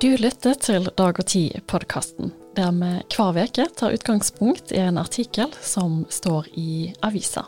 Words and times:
Du 0.00 0.14
lytter 0.16 0.54
til 0.56 0.86
Dag 0.96 1.18
og 1.20 1.26
Tid-podkasten, 1.28 2.30
der 2.56 2.70
vi 2.72 2.92
hver 3.12 3.36
uke 3.50 3.66
tar 3.76 3.92
utgangspunkt 3.92 4.72
i 4.72 4.80
en 4.80 4.96
artikkel 4.96 5.52
som 5.60 6.06
står 6.08 6.48
i 6.56 6.94
avisa. 7.04 7.42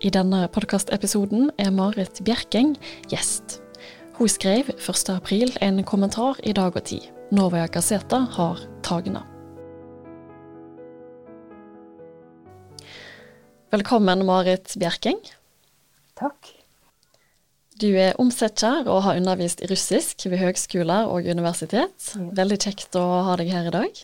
I 0.00 0.08
denne 0.08 0.46
podkastepisoden 0.48 1.50
er 1.60 1.68
Marit 1.76 2.22
Bjerking 2.24 2.72
gjest. 3.12 3.58
Hun 4.16 4.32
skrev 4.32 4.72
1.4 4.78 5.60
en 5.60 5.84
kommentar 5.84 6.40
i 6.48 6.56
Dag 6.56 6.76
og 6.80 6.88
Tid. 6.88 7.12
Novaja 7.28 7.68
Gazeta 7.68 8.24
har 8.38 8.64
tagna. 8.80 9.26
Velkommen, 13.68 14.24
Marit 14.24 14.78
Bjerking. 14.80 15.20
Takk. 16.16 16.63
Du 17.80 17.88
er 17.98 18.14
omsetter 18.22 18.86
og 18.86 19.02
har 19.02 19.18
undervist 19.18 19.62
i 19.64 19.68
russisk 19.70 20.28
ved 20.28 20.38
høgskoler 20.38 21.08
og 21.10 21.26
universitet. 21.26 22.12
Veldig 22.14 22.58
kjekt 22.62 22.94
å 22.98 23.02
ha 23.26 23.34
deg 23.40 23.50
her 23.50 23.66
i 23.66 23.72
dag. 23.74 24.02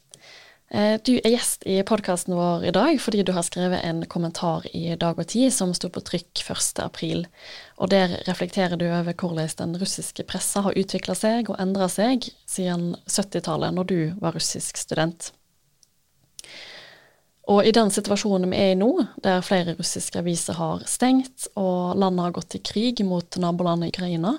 Eh, 0.70 0.96
du 1.02 1.16
er 1.18 1.32
gjest 1.32 1.64
i 1.66 1.80
podkasten 1.86 2.34
vår 2.38 2.66
i 2.66 2.72
dag 2.74 2.98
fordi 3.02 3.24
du 3.26 3.32
har 3.34 3.42
skrevet 3.46 3.82
en 3.86 4.04
kommentar 4.10 4.66
i 4.70 4.94
Dag 4.94 5.18
og 5.18 5.26
Tid 5.30 5.50
som 5.54 5.72
sto 5.74 5.90
på 5.90 6.02
trykk 6.06 6.42
1.4. 6.42 7.24
Og 7.82 7.90
der 7.90 8.14
reflekterer 8.26 8.78
du 8.78 8.86
over 8.88 9.14
hvordan 9.14 9.50
den 9.58 9.78
russiske 9.82 10.26
pressa 10.30 10.62
har 10.66 10.78
utvikla 10.78 11.14
seg 11.18 11.50
og 11.50 11.58
endra 11.62 11.90
seg 11.90 12.26
siden 12.50 12.96
70-tallet, 13.06 13.74
når 13.74 13.90
du 13.90 13.98
var 14.22 14.38
russisk 14.38 14.78
student. 14.78 15.32
Og 17.50 17.66
i 17.66 17.72
den 17.74 17.90
situasjonen 17.90 18.52
vi 18.52 18.60
er 18.60 18.72
i 18.74 18.78
nå, 18.78 18.92
der 19.24 19.42
flere 19.42 19.74
russiske 19.78 20.20
aviser 20.20 20.54
har 20.60 20.84
stengt, 20.86 21.48
og 21.58 21.98
landet 21.98 22.28
har 22.28 22.36
gått 22.36 22.52
til 22.54 22.62
krig 22.62 23.02
mot 23.06 23.38
nabolandet 23.42 23.90
Ukraina, 23.90 24.36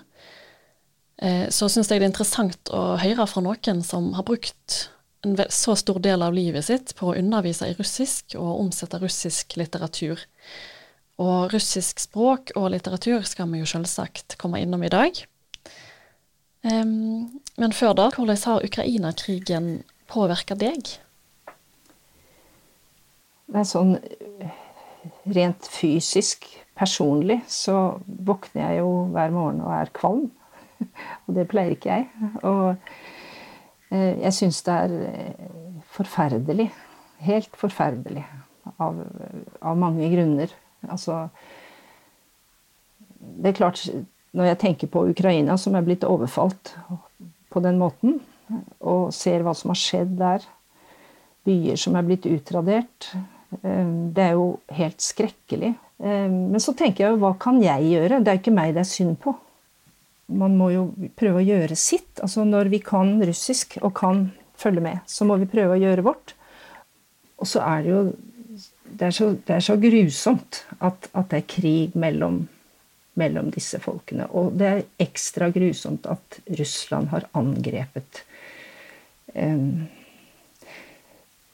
eh, 1.20 1.50
så 1.52 1.68
syns 1.68 1.92
jeg 1.92 2.00
det 2.00 2.08
er 2.08 2.14
interessant 2.14 2.72
å 2.72 2.96
høre 3.02 3.28
fra 3.28 3.44
noen 3.44 3.84
som 3.84 4.14
har 4.16 4.28
brukt 4.28 4.86
en 5.26 5.36
så 5.54 5.76
stor 5.78 6.00
del 6.02 6.24
av 6.26 6.34
livet 6.34 6.66
sitt 6.66 6.96
på 6.98 7.12
å 7.12 7.18
undervise 7.20 7.68
i 7.70 7.76
russisk 7.78 8.38
og 8.40 8.64
omsette 8.64 9.02
russisk 9.02 9.58
litteratur. 9.60 10.24
Og 11.22 11.52
russisk 11.54 12.00
språk 12.02 12.56
og 12.56 12.72
litteratur 12.74 13.28
skal 13.28 13.52
vi 13.52 13.62
jo 13.62 13.70
selvsagt 13.70 14.40
komme 14.42 14.64
innom 14.64 14.88
i 14.88 14.94
dag. 14.94 15.28
men 16.64 17.72
før 17.74 17.94
da, 17.98 18.10
hvordan 18.14 18.38
har 18.46 18.66
Ukraina-krigen 18.66 19.84
påvirka 20.08 20.56
deg? 20.56 20.98
Men 23.52 23.68
sånn 23.68 23.96
rent 25.36 25.68
fysisk, 25.70 26.48
personlig, 26.78 27.42
så 27.52 27.98
våkner 28.06 28.64
jeg 28.64 28.82
jo 28.82 28.92
hver 29.14 29.34
morgen 29.34 29.62
og 29.66 29.74
er 29.76 29.92
kvalm. 29.96 30.30
Og 31.28 31.36
det 31.36 31.48
pleier 31.52 31.76
ikke 31.76 31.98
jeg. 31.98 32.30
Og 32.48 32.70
eh, 33.92 34.22
jeg 34.24 34.34
syns 34.38 34.62
det 34.66 34.78
er 34.86 34.96
eh, 35.10 35.50
forferdelig. 35.94 36.70
Helt 37.22 37.60
forferdelig. 37.60 38.24
Av, 38.82 38.98
av, 39.60 39.78
mange 39.78 40.08
grunner. 40.10 40.52
Altså 40.88 41.28
Det 43.20 43.52
er 43.52 43.58
klart, 43.58 43.84
når 44.38 44.52
jeg 44.52 44.60
tenker 44.64 44.90
på 44.90 45.06
Ukraina, 45.12 45.58
som 45.58 45.76
er 45.78 45.86
blitt 45.86 46.06
overfalt 46.08 46.76
på 47.52 47.62
den 47.62 47.78
måten, 47.82 48.20
og 48.80 49.14
ser 49.14 49.46
hva 49.46 49.54
som 49.58 49.74
har 49.74 49.80
skjedd 49.82 50.16
der, 50.18 50.46
byer 51.46 51.78
som 51.78 51.98
er 51.98 52.06
blitt 52.06 52.26
utradert, 52.30 53.12
Eh, 53.14 53.31
det 53.52 54.24
er 54.24 54.36
jo 54.40 54.46
helt 54.72 55.04
skrekkelig. 55.04 55.74
Eh, 56.02 56.28
men 56.32 56.62
så 56.64 56.74
tenker 56.78 57.06
jeg 57.06 57.16
jo 57.16 57.22
hva 57.22 57.34
kan 57.40 57.62
jeg 57.64 57.90
gjøre? 57.92 58.22
Det 58.22 58.32
er 58.32 58.38
jo 58.38 58.44
ikke 58.46 58.58
meg 58.58 58.76
det 58.76 58.86
er 58.86 58.92
synd 58.92 59.18
på. 59.24 59.36
Man 60.32 60.56
må 60.60 60.72
jo 60.72 60.86
prøve 61.20 61.42
å 61.42 61.46
gjøre 61.46 61.78
sitt. 61.78 62.22
Altså 62.24 62.46
når 62.48 62.72
vi 62.72 62.82
kan 62.84 63.18
russisk 63.28 63.78
og 63.82 63.94
kan 64.00 64.30
følge 64.62 64.84
med, 64.86 65.02
så 65.10 65.28
må 65.28 65.38
vi 65.42 65.50
prøve 65.50 65.76
å 65.76 65.82
gjøre 65.82 66.06
vårt. 66.06 66.36
Og 67.42 67.50
så 67.50 67.64
er 67.66 67.86
det 67.86 67.96
jo 67.96 68.04
Det 68.92 69.06
er 69.08 69.14
så, 69.16 69.30
det 69.48 69.54
er 69.56 69.64
så 69.64 69.78
grusomt 69.80 70.58
at, 70.84 71.06
at, 71.16 71.30
det 71.32 71.38
er 71.38 71.46
krig 71.48 71.94
mellom, 71.96 72.42
mellom 73.16 73.48
disse 73.56 73.80
folkene. 73.80 74.26
Og 74.36 74.52
det 74.60 74.68
er 74.68 74.82
ekstra 75.00 75.48
grusomt 75.56 76.10
at 76.12 76.40
Russland 76.60 77.08
har 77.14 77.24
angrepet 77.40 78.20
um, 79.32 79.88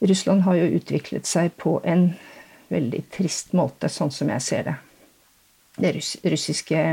Russland 0.00 0.42
har 0.46 0.58
jo 0.58 0.68
utviklet 0.78 1.26
seg 1.26 1.56
på 1.58 1.78
en 1.84 2.12
veldig 2.68 3.02
trist 3.14 3.54
måte, 3.56 3.88
sånn 3.90 4.12
som 4.14 4.30
jeg 4.30 4.44
ser 4.44 4.68
det. 4.68 4.76
Det 5.78 5.90
er 5.90 6.32
russiske 6.32 6.84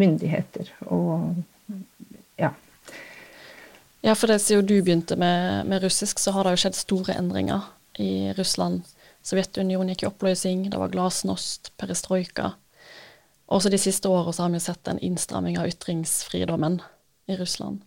myndigheter 0.00 0.70
og 0.88 1.34
ja. 2.40 2.50
Ja, 4.04 4.14
for 4.16 4.28
det 4.28 4.40
siden 4.44 4.66
du 4.68 4.78
begynte 4.82 5.16
med, 5.16 5.66
med, 5.68 5.82
russisk, 5.84 6.18
så 6.20 6.32
har 6.32 6.44
det 6.44 6.54
jo 6.54 6.62
skjedd 6.64 6.76
store 6.76 7.16
endringer 7.20 7.68
i 8.00 8.32
Russland. 8.36 8.82
Sovjetunionen 9.24 9.92
gikk 9.92 10.04
i 10.04 10.08
oppløsning, 10.10 10.66
det 10.72 10.80
var 10.80 10.92
glasnost, 10.92 11.72
perestrojka. 11.80 12.52
Også 13.46 13.72
de 13.72 13.80
siste 13.80 14.08
åra 14.08 14.32
har 14.36 14.52
vi 14.52 14.60
sett 14.60 14.88
en 14.88 15.00
innstramming 15.00 15.56
av 15.60 15.68
ytringsfridommen 15.68 16.80
i 17.28 17.36
Russland. 17.40 17.80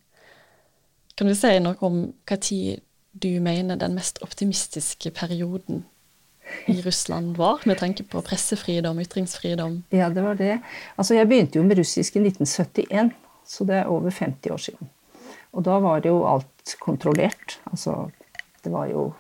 Kan 1.18 1.30
du 1.30 1.36
si 1.38 1.54
noe 1.62 1.78
om 1.86 2.02
hva 2.30 2.38
tid 2.42 2.82
du 3.20 3.40
mener 3.44 3.80
den 3.80 3.96
mest 3.98 4.22
optimistiske 4.26 5.12
perioden 5.12 5.86
i 6.66 6.82
Russland 6.82 7.38
var, 7.38 7.60
med 7.66 7.78
tanke 7.78 8.04
på 8.04 8.22
pressefridom, 8.22 9.00
ytringsfridom? 9.00 9.84
Ja, 9.90 10.10
det 10.10 10.22
var 10.22 10.36
det. 10.36 10.60
Altså, 10.96 11.16
jeg 11.16 11.28
begynte 11.28 11.60
jo 11.60 11.66
med 11.68 11.80
russisk 11.80 12.16
i 12.16 12.24
1971, 12.24 13.12
så 13.48 13.68
det 13.68 13.82
er 13.82 13.92
over 13.92 14.12
50 14.12 14.54
år 14.54 14.64
siden. 14.70 14.92
Og 15.56 15.64
da 15.66 15.80
var 15.84 16.06
jo 16.06 16.22
alt 16.28 16.76
kontrollert. 16.84 17.60
Altså, 17.72 18.10
det 18.64 18.74
var 18.74 18.92
jo 18.92 19.14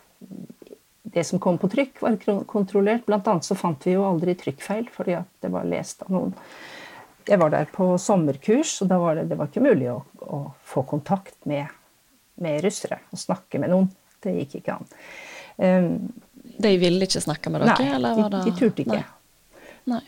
Det 1.07 1.23
som 1.23 1.39
kom 1.39 1.55
på 1.57 1.69
trykk, 1.71 2.01
var 2.03 2.17
kontrollert. 2.45 3.05
Blant 3.05 3.27
annet 3.31 3.45
så 3.47 3.55
fant 3.55 3.85
vi 3.87 3.93
jo 3.93 4.03
aldri 4.03 4.33
trykkfeil, 4.35 4.89
fordi 4.91 5.13
at 5.15 5.29
det 5.41 5.49
var 5.53 5.63
lest 5.65 6.03
av 6.03 6.11
noen. 6.11 6.33
Jeg 7.25 7.39
var 7.39 7.53
der 7.53 7.69
på 7.71 7.87
sommerkurs, 7.97 8.73
og 8.83 8.89
da 8.91 8.97
var 8.99 9.15
det, 9.15 9.23
det 9.31 9.37
var 9.39 9.47
ikke 9.47 9.63
mulig 9.63 9.87
å, 9.93 10.01
å 10.27 10.39
få 10.67 10.83
kontakt 10.83 11.37
med 11.47 11.71
med 12.43 12.61
russere 12.65 13.01
og 13.11 13.21
snakke 13.21 13.61
med 13.61 13.73
noen. 13.73 13.89
Det 14.23 14.33
gikk 14.41 14.59
ikke 14.61 14.77
an. 14.77 14.91
Um, 15.57 15.89
de 16.57 16.73
ville 16.81 17.07
ikke 17.07 17.21
snakke 17.21 17.51
med 17.53 17.63
dere? 17.63 17.77
Nei, 17.77 17.95
eller 17.97 18.21
var 18.21 18.29
det... 18.33 18.43
de, 18.45 18.53
de 18.53 18.59
turte 18.59 18.85
ikke. 18.85 19.01
Nei. 19.01 19.97
Nei. 19.97 20.05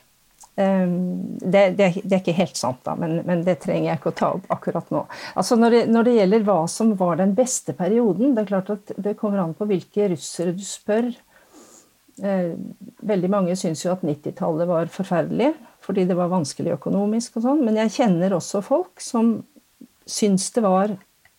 Um, 0.60 1.38
det, 1.40 1.78
det, 1.78 1.86
det, 2.04 2.12
er 2.12 2.20
ikke 2.20 2.36
helt 2.36 2.58
sant, 2.60 2.82
da, 2.84 2.92
men, 3.00 3.22
men, 3.24 3.46
det 3.48 3.62
trenger 3.64 3.94
jeg 3.94 4.00
ikke 4.02 4.12
å 4.12 4.18
ta 4.20 4.32
opp 4.36 4.50
akkurat 4.52 4.90
nå. 4.92 5.06
Altså 5.40 5.56
når 5.56 5.76
det, 5.76 5.82
når 5.94 6.08
det, 6.08 6.16
gjelder 6.18 6.46
hva 6.50 6.58
som 6.68 6.92
var 7.00 7.22
den 7.22 7.32
beste 7.38 7.72
perioden 7.78 8.34
Det 8.36 8.44
er 8.44 8.50
klart 8.50 8.72
at 8.74 8.92
det 9.00 9.16
kommer 9.22 9.40
an 9.40 9.56
på 9.56 9.70
hvilke 9.70 10.10
russere 10.12 10.52
du 10.58 10.66
spør. 10.68 11.14
Uh, 12.20 12.58
veldig 13.08 13.32
mange 13.32 13.56
syns 13.56 13.86
jo 13.86 13.94
at 13.94 14.04
90-tallet 14.04 14.68
var 14.68 14.92
forferdelig 14.92 15.54
fordi 15.90 16.04
det 16.10 16.18
var 16.20 16.30
vanskelig 16.30 16.76
økonomisk 16.76 17.40
og 17.40 17.46
sånn, 17.46 17.62
men 17.66 17.80
jeg 17.80 17.96
kjenner 17.96 18.36
også 18.36 18.60
folk 18.62 19.00
som 19.02 19.38
syns 20.10 20.50
det 20.54 20.62
var 20.62 20.92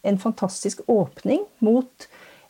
en 0.02 0.18
fantastisk 0.18 0.80
åpning 0.86 1.44
mot 1.58 2.08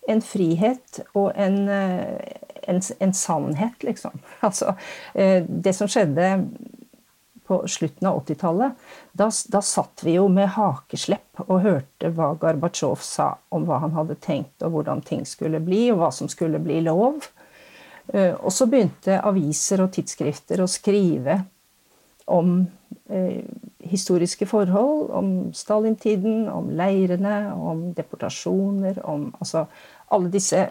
en 0.09 0.22
frihet 0.22 1.00
og 1.12 1.33
en, 1.37 1.69
eh, 1.69 2.19
en, 2.62 2.83
en 2.99 3.15
sannhet, 3.15 3.83
liksom. 3.87 4.21
Altså, 4.47 4.75
eh, 5.15 5.44
det 5.44 5.75
som 5.77 5.91
skjedde 5.91 6.31
på 7.50 7.60
slutten 7.69 8.06
av 8.06 8.21
80-tallet, 8.22 8.72
da, 9.12 9.27
da, 9.50 9.60
satt 9.62 10.05
vi 10.06 10.15
jo 10.15 10.28
med 10.31 10.53
hakeslepp 10.55 11.43
og 11.49 11.65
hørte 11.65 12.12
hva 12.15 12.33
Gorbatsjov 12.39 13.00
sa 13.03 13.33
om 13.50 13.66
hva 13.66 13.81
han 13.83 13.97
hadde 13.97 14.21
tenkt, 14.22 14.62
og 14.62 14.77
hvordan 14.77 15.03
ting 15.06 15.25
skulle 15.27 15.59
bli, 15.62 15.89
og 15.91 15.99
hva 15.99 16.12
som 16.15 16.31
skulle 16.31 16.62
bli 16.62 16.78
lov. 16.87 17.27
Eh, 18.15 18.34
og 18.34 18.55
så 18.55 18.69
begynte 18.71 19.19
aviser 19.27 19.83
og 19.83 19.91
tidsskrifter 19.97 20.62
å 20.62 20.71
skrive 20.71 21.41
om 22.31 22.67
eh, 23.10 23.43
historiske 23.91 24.47
forhold, 24.47 25.10
om 25.10 25.31
Stalin-tiden, 25.57 26.49
om 26.49 26.71
leirene, 26.71 27.53
om 27.54 27.91
deportasjoner, 27.97 29.01
om 29.07 29.31
altså 29.39 29.66
alle 30.15 30.31
disse 30.33 30.69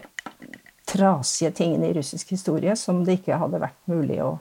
trasige 0.90 1.52
tingene 1.54 1.90
i 1.90 1.96
russisk 1.96 2.32
historie 2.34 2.74
som 2.76 3.04
det 3.06 3.20
ikke 3.20 3.38
hadde 3.40 3.62
vært 3.62 3.78
mulig 3.90 4.18
å, 4.24 4.34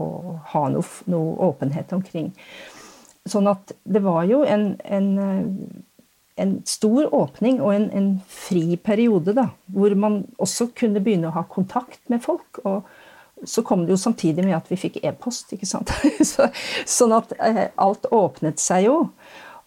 å 0.00 0.06
ha 0.54 0.62
noe, 0.72 0.86
noe, 1.10 1.34
åpenhet 1.50 1.92
omkring. 1.96 2.32
Sånn 3.28 3.48
at 3.48 3.72
det 3.84 4.02
var 4.04 4.24
jo 4.28 4.42
en, 4.44 4.74
en, 4.84 5.10
en 6.40 6.56
stor 6.68 7.08
åpning 7.14 7.60
og 7.62 7.72
en, 7.76 7.86
en, 7.94 8.10
fri 8.28 8.76
periode, 8.76 9.36
da, 9.36 9.48
hvor 9.72 9.94
man 9.96 10.24
også 10.42 10.72
kunne 10.76 11.02
begynne 11.04 11.30
å 11.30 11.38
ha 11.38 11.46
kontakt 11.48 12.02
med 12.12 12.24
folk. 12.24 12.60
og 12.64 12.84
så 13.44 13.62
kom 13.66 13.84
det 13.84 13.94
jo 13.94 14.00
samtidig 14.00 14.44
med 14.44 14.56
at 14.56 14.70
vi 14.70 14.78
fikk 14.78 15.00
e-post. 15.02 15.52
ikke 15.52 15.68
sant? 15.68 15.90
Så, 16.32 16.46
sånn 16.86 17.12
at 17.16 17.34
eh, 17.42 17.66
alt 17.82 18.06
åpnet 18.14 18.62
seg 18.62 18.86
jo. 18.86 18.98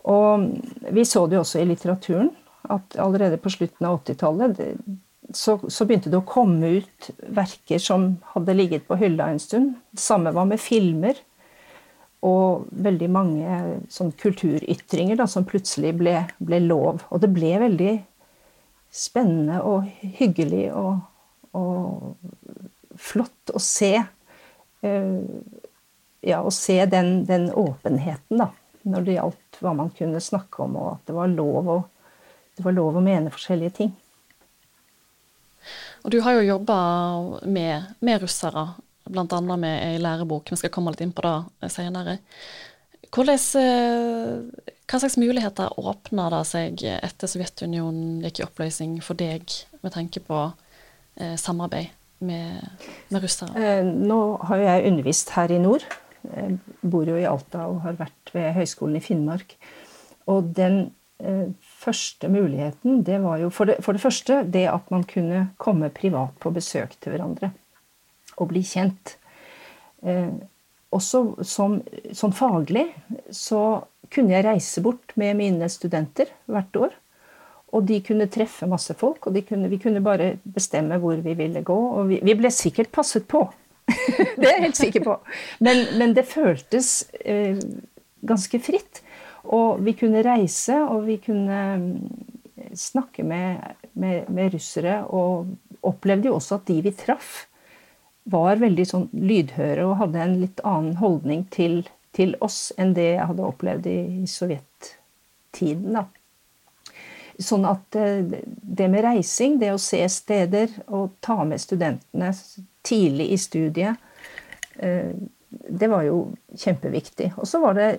Og 0.07 0.47
vi 0.95 1.03
så 1.05 1.25
det 1.27 1.35
jo 1.35 1.43
også 1.43 1.59
i 1.61 1.67
litteraturen. 1.67 2.31
At 2.71 2.97
allerede 2.99 3.39
på 3.39 3.51
slutten 3.51 3.87
av 3.87 3.99
80-tallet 4.01 4.61
så, 5.33 5.57
så, 5.67 5.85
begynte 5.85 6.11
det 6.11 6.19
å 6.19 6.27
komme 6.27 6.79
ut 6.79 7.09
verker 7.35 7.81
som 7.83 8.13
hadde 8.33 8.55
ligget 8.55 8.87
på 8.87 8.97
hylla 8.99 9.29
en 9.31 9.41
stund. 9.43 9.75
Det 9.91 10.03
samme 10.03 10.31
var 10.35 10.47
med 10.49 10.61
filmer. 10.61 11.19
og 12.27 12.65
veldig 12.71 13.07
mange 13.13 13.57
sånn 13.93 14.09
kulturytringer 14.17 15.19
da, 15.19 15.27
som 15.29 15.45
plutselig 15.45 15.93
ble, 15.99 16.15
ble, 16.39 16.59
lov. 16.65 17.03
Og 17.13 17.21
det 17.21 17.29
ble 17.31 17.51
veldig 17.61 17.91
spennende 18.91 19.61
og 19.61 19.85
hyggelig 20.17 20.71
og, 20.73 21.03
og 21.55 22.17
flott 22.99 23.53
å 23.53 23.61
se. 23.63 23.93
Uh, 24.85 25.23
ja, 26.25 26.41
å 26.41 26.51
se 26.51 26.79
den, 26.89 27.25
den, 27.25 27.49
åpenheten 27.53 28.41
da, 28.41 28.49
når 28.87 29.05
det 29.05 29.15
gjaldt 29.17 29.61
hva 29.61 29.73
man 29.77 29.93
kunne 29.95 30.21
snakke 30.23 30.65
om, 30.65 30.75
og 30.79 30.89
at 30.95 31.07
det 31.09 31.15
var 31.17 31.31
lov 31.31 31.71
å, 31.71 31.77
var 32.65 32.75
lov 32.75 32.97
å 32.97 33.05
mene 33.05 33.33
forskjellige 33.33 33.77
ting. 33.79 33.95
Og 36.05 36.13
du 36.13 36.19
har 36.23 36.37
jo 36.37 36.45
jobba 36.47 36.77
med, 37.43 37.93
med 37.99 38.21
russere 38.23 38.69
bl.a. 39.07 39.41
med 39.57 39.75
ei 39.83 39.99
lærebok. 39.99 40.51
Vi 40.51 40.59
skal 40.59 40.71
komme 40.73 40.93
litt 40.93 41.03
inn 41.03 41.13
på 41.15 41.23
det 41.23 41.69
senere. 41.71 42.17
Hvordan, 43.07 43.39
eh, 43.61 44.71
hva 44.87 44.99
slags 44.99 45.17
muligheter 45.19 45.79
åpna 45.79 46.29
det 46.33 46.43
seg 46.49 46.83
etter 46.91 47.31
Sovjetunionen 47.31 48.21
gikk 48.25 48.41
i 48.41 48.47
oppløsning 48.47 48.97
for 49.03 49.19
deg, 49.19 49.47
med 49.81 49.95
tanke 49.95 50.23
på 50.23 50.41
eh, 51.15 51.35
samarbeid 51.39 51.96
med, 52.19 52.67
med 53.09 53.23
russere? 53.23 53.53
Eh, 53.55 53.85
nå 53.85 54.19
har 54.49 54.63
jeg 54.63 54.91
undervist 54.91 55.33
her 55.35 55.53
i 55.53 55.59
nord. 55.61 55.85
Jeg 56.27 56.57
bor 56.81 57.07
jo 57.07 57.17
i 57.19 57.27
Alta 57.29 57.67
og 57.69 57.81
har 57.85 57.97
vært 57.99 58.33
ved 58.35 58.53
Høgskolen 58.57 58.99
i 58.99 59.03
Finnmark. 59.03 59.55
Og 60.27 60.49
den 60.57 60.79
eh, 61.23 61.47
første 61.61 62.29
muligheten, 62.31 63.03
det 63.07 63.21
var 63.23 63.39
jo 63.43 63.51
for 63.53 63.69
det, 63.69 63.79
for 63.85 63.95
det 63.95 64.03
første 64.03 64.41
det 64.43 64.65
at 64.71 64.91
man 64.93 65.05
kunne 65.07 65.47
komme 65.61 65.91
privat 65.93 66.35
på 66.43 66.51
besøk 66.55 66.97
til 66.99 67.15
hverandre 67.15 67.53
Og 68.37 68.51
bli 68.51 68.61
kjent. 68.65 69.15
Eh, 70.03 70.33
også 70.93 71.43
som, 71.43 71.81
som, 72.13 72.31
faglig 72.31 72.85
så 73.33 73.81
kunne 74.13 74.35
jeg 74.35 74.45
reise 74.45 74.81
bort 74.81 75.11
med 75.19 75.35
mine 75.39 75.67
studenter 75.69 76.31
hvert 76.45 76.79
år. 76.79 76.93
Og 77.75 77.83
de 77.83 77.99
kunne 78.05 78.29
treffe 78.31 78.67
masse 78.69 78.93
folk, 78.95 79.27
og 79.27 79.37
kunne, 79.47 79.67
vi 79.67 79.79
kunne 79.81 80.03
bare 80.03 80.37
bestemme 80.43 80.99
hvor 81.03 81.19
vi 81.23 81.33
ville 81.35 81.63
gå. 81.67 81.77
Og 81.99 82.07
vi, 82.11 82.21
vi 82.23 82.35
ble 82.39 82.51
sikkert 82.53 82.91
passet 82.95 83.27
på. 83.27 83.43
det 84.37 84.45
er 84.45 84.53
jeg 84.53 84.63
helt 84.69 84.79
sikker 84.79 85.03
på. 85.03 85.17
Men, 85.63 85.83
men 85.99 86.15
det 86.15 86.27
føltes 86.29 87.09
eh, 87.19 87.59
ganske 88.27 88.61
fritt. 88.63 89.03
Og 89.51 89.83
vi 89.83 89.93
kunne 89.99 90.23
reise, 90.25 90.79
og 90.87 91.05
vi 91.07 91.19
kunne 91.23 91.59
mm, 91.83 92.71
snakke 92.75 93.23
med, 93.27 93.75
med, 93.99 94.31
med 94.31 94.55
russere. 94.55 95.01
Og 95.11 95.51
opplevde 95.87 96.31
jo 96.31 96.39
også 96.39 96.61
at 96.61 96.67
de 96.71 96.81
vi 96.87 96.95
traff, 96.95 97.45
var 98.27 98.59
veldig 98.59 98.83
sånn 98.87 99.05
lydhøre 99.15 99.85
og 99.87 100.01
hadde 100.01 100.19
en 100.19 100.33
litt 100.41 100.59
annen 100.67 100.97
holdning 100.99 101.45
til, 101.53 101.85
til 102.15 102.33
oss 102.43 102.73
enn 102.75 102.91
det 102.97 103.13
jeg 103.13 103.27
hadde 103.29 103.45
opplevd 103.47 103.87
i, 103.87 103.99
i 104.19 104.27
sovjettiden. 104.27 105.95
da. 105.95 106.07
Sånn 107.39 107.65
at 107.69 107.97
eh, 107.99 108.21
det 108.25 108.89
med 108.89 109.05
reising, 109.05 109.59
det 109.61 109.73
å 109.73 109.81
se 109.81 110.01
steder 110.09 110.71
og 110.87 111.17
ta 111.21 111.43
med 111.45 111.61
studentene 111.61 112.31
tidlig 112.87 113.31
i 113.33 113.39
studiet, 113.41 114.05
eh, 114.81 115.11
det 115.47 115.89
var 115.89 116.05
jo 116.07 116.21
kjempeviktig. 116.57 117.33
Og 117.37 117.47
så 117.49 117.61
var 117.63 117.77
det 117.77 117.89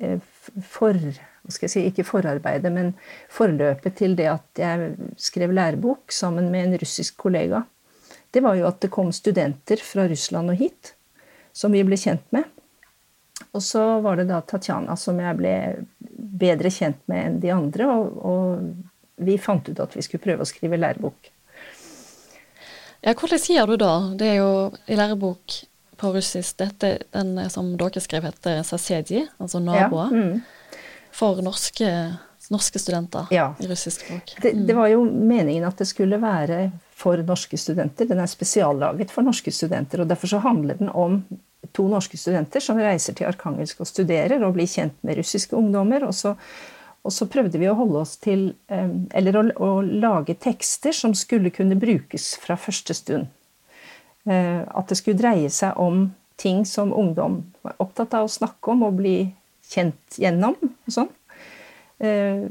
eh, 0.00 0.18
for 0.64 0.96
hva 0.96 1.54
skal 1.54 1.64
jeg 1.64 1.72
si, 1.72 1.82
Ikke 1.88 2.04
forarbeidet, 2.04 2.68
men 2.72 2.90
forløpet 3.32 3.94
til 3.96 4.16
det 4.18 4.26
at 4.28 4.60
jeg 4.60 4.90
skrev 5.16 5.54
lærebok 5.56 6.12
sammen 6.12 6.50
med 6.52 6.66
en 6.66 6.80
russisk 6.82 7.16
kollega 7.20 7.62
det 8.30 8.44
var 8.44 8.58
jo 8.58 8.68
at 8.68 8.80
det 8.82 8.92
kom 8.92 9.10
studenter 9.14 9.80
fra 9.82 10.06
Russland 10.08 10.52
og 10.52 10.60
hit, 10.60 10.92
som 11.56 11.72
vi 11.72 11.84
ble 11.86 11.96
kjent 11.98 12.24
med. 12.34 12.44
Og 13.56 13.62
så 13.64 13.82
var 14.04 14.18
det 14.18 14.28
da 14.28 14.42
Tatjana 14.44 14.96
som 15.00 15.18
jeg 15.22 15.38
ble 15.38 15.54
bedre 16.38 16.70
kjent 16.72 17.00
med 17.10 17.24
enn 17.24 17.40
de 17.42 17.52
andre, 17.54 17.88
og, 17.88 18.20
og 18.20 19.24
vi 19.24 19.38
fant 19.40 19.68
ut 19.68 19.80
at 19.82 19.96
vi 19.96 20.04
skulle 20.04 20.22
prøve 20.22 20.44
å 20.44 20.48
skrive 20.48 20.78
lærebok. 20.78 21.32
Ja, 23.00 23.14
hvordan 23.14 23.40
sier 23.40 23.66
du 23.66 23.78
da? 23.78 23.92
Det 24.18 24.32
er 24.34 24.40
jo 24.40 24.52
i 24.90 24.98
lærebok 24.98 25.60
på 25.98 26.12
russisk 26.14 26.58
dette, 26.62 26.98
Den 27.10 27.38
som 27.50 27.72
dere 27.78 28.02
skrev, 28.02 28.26
heter 28.28 28.62
Sasedji, 28.66 29.24
altså 29.38 29.60
naboer, 29.62 30.12
ja, 30.14 30.22
mm. 30.22 30.82
for 31.14 31.42
norske, 31.42 31.88
norske 32.54 32.82
studenter 32.82 33.30
ja. 33.34 33.50
i 33.58 33.66
russisk 33.70 34.04
språk. 34.04 34.34
Mm. 34.36 34.42
Det, 34.42 34.52
det, 34.68 34.76
var 34.78 34.90
jo 34.92 35.02
meningen 35.06 35.66
at 35.66 35.78
det 35.78 35.88
skulle 35.90 36.20
være 36.22 36.68
for 36.98 37.22
norske 37.26 37.58
studenter. 37.58 38.06
Den 38.10 38.22
er 38.22 38.30
spesiallaget 38.30 39.14
for 39.14 39.26
norske 39.26 39.54
studenter. 39.54 40.02
og 40.02 40.10
Derfor 40.10 40.34
så 40.34 40.42
handler 40.42 40.78
den 40.78 40.90
om 40.90 41.22
to 41.76 41.86
norske 41.90 42.18
studenter 42.20 42.62
som 42.64 42.80
reiser 42.80 43.16
til 43.16 43.28
Arkangelsk 43.28 43.82
og 43.82 43.88
studerer 43.90 44.42
og 44.44 44.56
blir 44.56 44.68
kjent 44.70 44.96
med 45.06 45.18
russiske 45.20 45.56
ungdommer. 45.56 46.06
Og 46.08 46.14
så, 46.16 46.34
og 47.02 47.14
så 47.14 47.28
prøvde 47.30 47.60
vi 47.60 47.68
å 47.70 47.76
holde 47.78 48.02
oss 48.02 48.16
til 48.22 48.50
Eller 48.68 49.40
å, 49.40 49.44
å, 49.64 49.72
lage 49.82 50.38
tekster 50.38 50.96
som 50.96 51.16
skulle 51.16 51.54
kunne 51.54 51.78
brukes 51.80 52.34
fra 52.42 52.58
første 52.60 52.96
stund. 52.96 53.28
Eh, 54.28 54.62
at 54.62 54.88
det 54.88 54.98
skulle 55.00 55.20
dreie 55.20 55.50
seg 55.50 55.76
om 55.80 56.08
ting 56.38 56.64
som 56.66 56.92
ungdom 56.94 57.40
var 57.62 57.78
opptatt 57.82 58.14
av 58.14 58.28
å 58.28 58.32
snakke 58.32 58.74
om 58.74 58.84
og 58.86 58.98
bli 59.00 59.16
kjent 59.68 60.18
gjennom. 60.20 60.56
og 60.62 60.92
sånn. 60.92 61.10
Eh, 61.98 62.44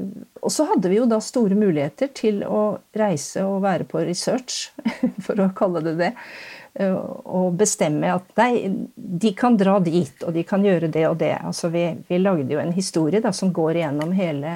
og 0.44 0.52
så 0.52 0.66
hadde 0.68 0.90
vi 0.92 0.98
jo 0.98 1.06
da 1.08 1.20
store 1.24 1.56
muligheter 1.56 2.10
til 2.16 2.42
å 2.44 2.78
reise 2.98 3.46
og 3.48 3.62
være 3.64 3.86
på 3.88 4.02
research, 4.04 4.68
for 5.24 5.40
å 5.40 5.50
kalle 5.56 5.82
det 5.86 5.96
det. 6.00 6.12
Eh, 6.74 6.94
og 6.94 7.56
bestemme 7.58 8.12
at 8.14 8.28
nei, 8.38 8.68
de 8.94 9.32
kan 9.36 9.56
dra 9.58 9.78
dit, 9.84 10.22
og 10.24 10.34
de 10.36 10.44
kan 10.46 10.64
gjøre 10.64 10.90
det 10.92 11.06
og 11.08 11.18
det. 11.22 11.34
Altså 11.40 11.72
vi, 11.72 11.86
vi 12.08 12.20
lagde 12.20 12.52
jo 12.52 12.62
en 12.62 12.74
historie 12.76 13.22
da, 13.24 13.32
som 13.32 13.52
går 13.54 13.80
igjennom 13.80 14.14
hele, 14.16 14.54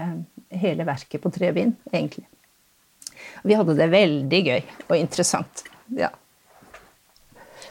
hele 0.50 0.86
verket 0.88 1.22
på 1.22 1.32
tre 1.34 1.52
bind, 1.56 1.76
egentlig. 1.92 2.26
Vi 3.42 3.56
hadde 3.58 3.74
det 3.78 3.90
veldig 3.90 4.42
gøy 4.46 4.60
og 4.88 4.96
interessant. 4.98 5.64
Ja. 5.96 6.12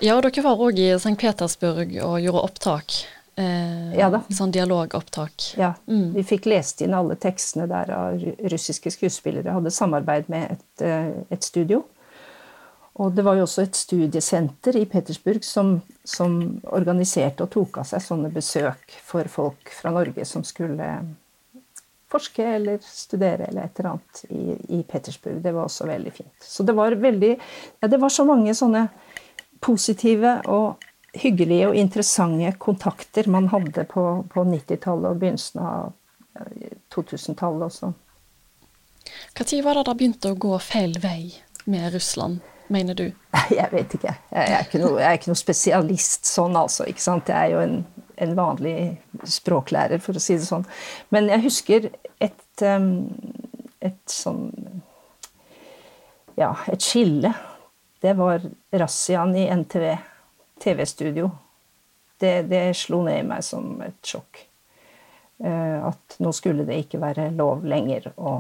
Ja, 0.02 0.16
og 0.18 0.26
dere 0.26 0.44
var 0.44 0.62
òg 0.66 0.80
i 0.82 0.92
St. 0.98 1.14
Petersburg 1.20 1.94
og 2.02 2.22
gjorde 2.24 2.46
opptak. 2.48 2.96
Eh, 3.40 3.94
ja 3.96 4.10
da. 4.12 4.22
Sånn 4.34 4.52
dialogopptak. 4.54 5.52
Ja. 5.60 5.74
Mm. 5.88 6.12
Vi 6.18 6.24
fikk 6.34 6.50
lest 6.52 6.82
inn 6.84 6.96
alle 6.98 7.16
tekstene 7.20 7.68
der 7.70 7.92
av 7.96 8.26
russiske 8.52 8.92
skuespillere. 8.94 9.54
Hadde 9.56 9.74
samarbeid 9.74 10.30
med 10.32 10.58
et, 10.58 10.86
eh, 10.86 11.12
et, 11.30 11.44
studio. 11.44 11.84
Og 13.02 13.16
det 13.18 13.24
var 13.26 13.38
jo 13.38 13.48
også 13.48 13.64
et 13.66 13.78
studiesenter 13.78 14.78
i 14.78 14.86
Petersburg 14.90 15.46
som, 15.46 15.74
som, 16.06 16.36
organiserte 16.70 17.46
og 17.46 17.50
tok 17.54 17.82
av 17.82 17.88
seg 17.90 18.04
sånne 18.06 18.30
besøk 18.34 18.94
for 19.02 19.30
folk 19.32 19.72
fra 19.74 19.94
Norge 19.96 20.26
som 20.28 20.46
skulle 20.46 20.90
forske 22.12 22.46
eller 22.58 22.78
studere 22.84 23.48
eller 23.48 23.66
et 23.66 23.80
eller 23.80 23.94
annet 23.94 24.22
i, 24.30 24.44
i 24.78 24.84
Petersburg. 24.84 25.40
Det 25.42 25.54
var 25.56 25.66
også 25.66 25.88
veldig 25.90 26.14
fint. 26.14 26.36
Så 26.44 26.68
det 26.68 26.76
var 26.78 26.94
veldig 27.00 27.32
Ja, 27.34 27.88
det 27.88 28.02
var 28.02 28.14
så 28.14 28.28
mange 28.28 28.54
sånne 28.58 28.86
positive 29.64 30.38
og 30.52 30.84
hyggelige 31.14 31.72
og 31.72 31.76
interessante 31.76 32.54
kontakter 32.60 33.28
man 33.30 33.50
hadde 33.52 33.84
på, 33.90 34.06
på 34.32 34.46
90-tallet 34.48 35.10
og 35.10 35.20
begynnelsen 35.24 35.64
av 35.64 35.92
2000-tallet 36.94 37.68
også. 37.68 37.92
Når 39.40 39.64
var 39.66 39.78
det 39.78 39.86
da 39.88 39.96
begynte 39.98 40.32
å 40.32 40.40
gå 40.40 40.54
feil 40.64 40.96
vei 41.04 41.34
med 41.66 41.94
Russland, 41.94 42.40
mener 42.74 42.98
du? 42.98 43.08
Jeg 43.52 43.70
vet 43.72 43.96
ikke. 43.98 44.14
Jeg 44.32 44.54
er 44.56 44.66
ikke 44.66 44.82
noe, 44.82 45.00
er 45.02 45.18
ikke 45.18 45.32
noe 45.32 45.40
spesialist 45.40 46.30
sånn, 46.30 46.56
altså. 46.58 46.88
ikke 46.90 47.04
sant? 47.04 47.32
Jeg 47.32 47.52
er 47.52 47.56
jo 47.56 47.64
en, 47.64 47.78
en, 48.24 48.36
vanlig 48.38 48.76
språklærer, 49.28 50.02
for 50.04 50.18
å 50.18 50.24
si 50.24 50.38
det 50.40 50.48
sånn. 50.48 50.66
Men 51.14 51.30
jeg 51.32 51.46
husker 51.46 51.90
et, 52.22 52.48
um, 52.64 53.10
et 53.84 54.02
sånn 54.10 54.50
Ja, 56.40 56.54
et 56.72 56.82
skille. 56.82 57.34
Det 58.02 58.16
var 58.18 58.42
razziaen 58.74 59.36
i 59.38 59.50
NTV 59.52 59.92
TV-studio. 60.64 61.30
Det, 62.18 62.42
det, 62.50 62.62
slo 62.78 63.02
ned 63.06 63.20
i 63.20 63.28
meg 63.28 63.44
som 63.46 63.76
et 63.86 64.00
sjokk. 64.06 64.40
Eh, 65.44 65.78
at 65.90 66.18
nå 66.22 66.32
skulle 66.38 66.66
det 66.66 66.80
ikke 66.84 67.02
være 67.02 67.32
lov 67.34 67.66
lenger 67.66 68.12
å, 68.16 68.36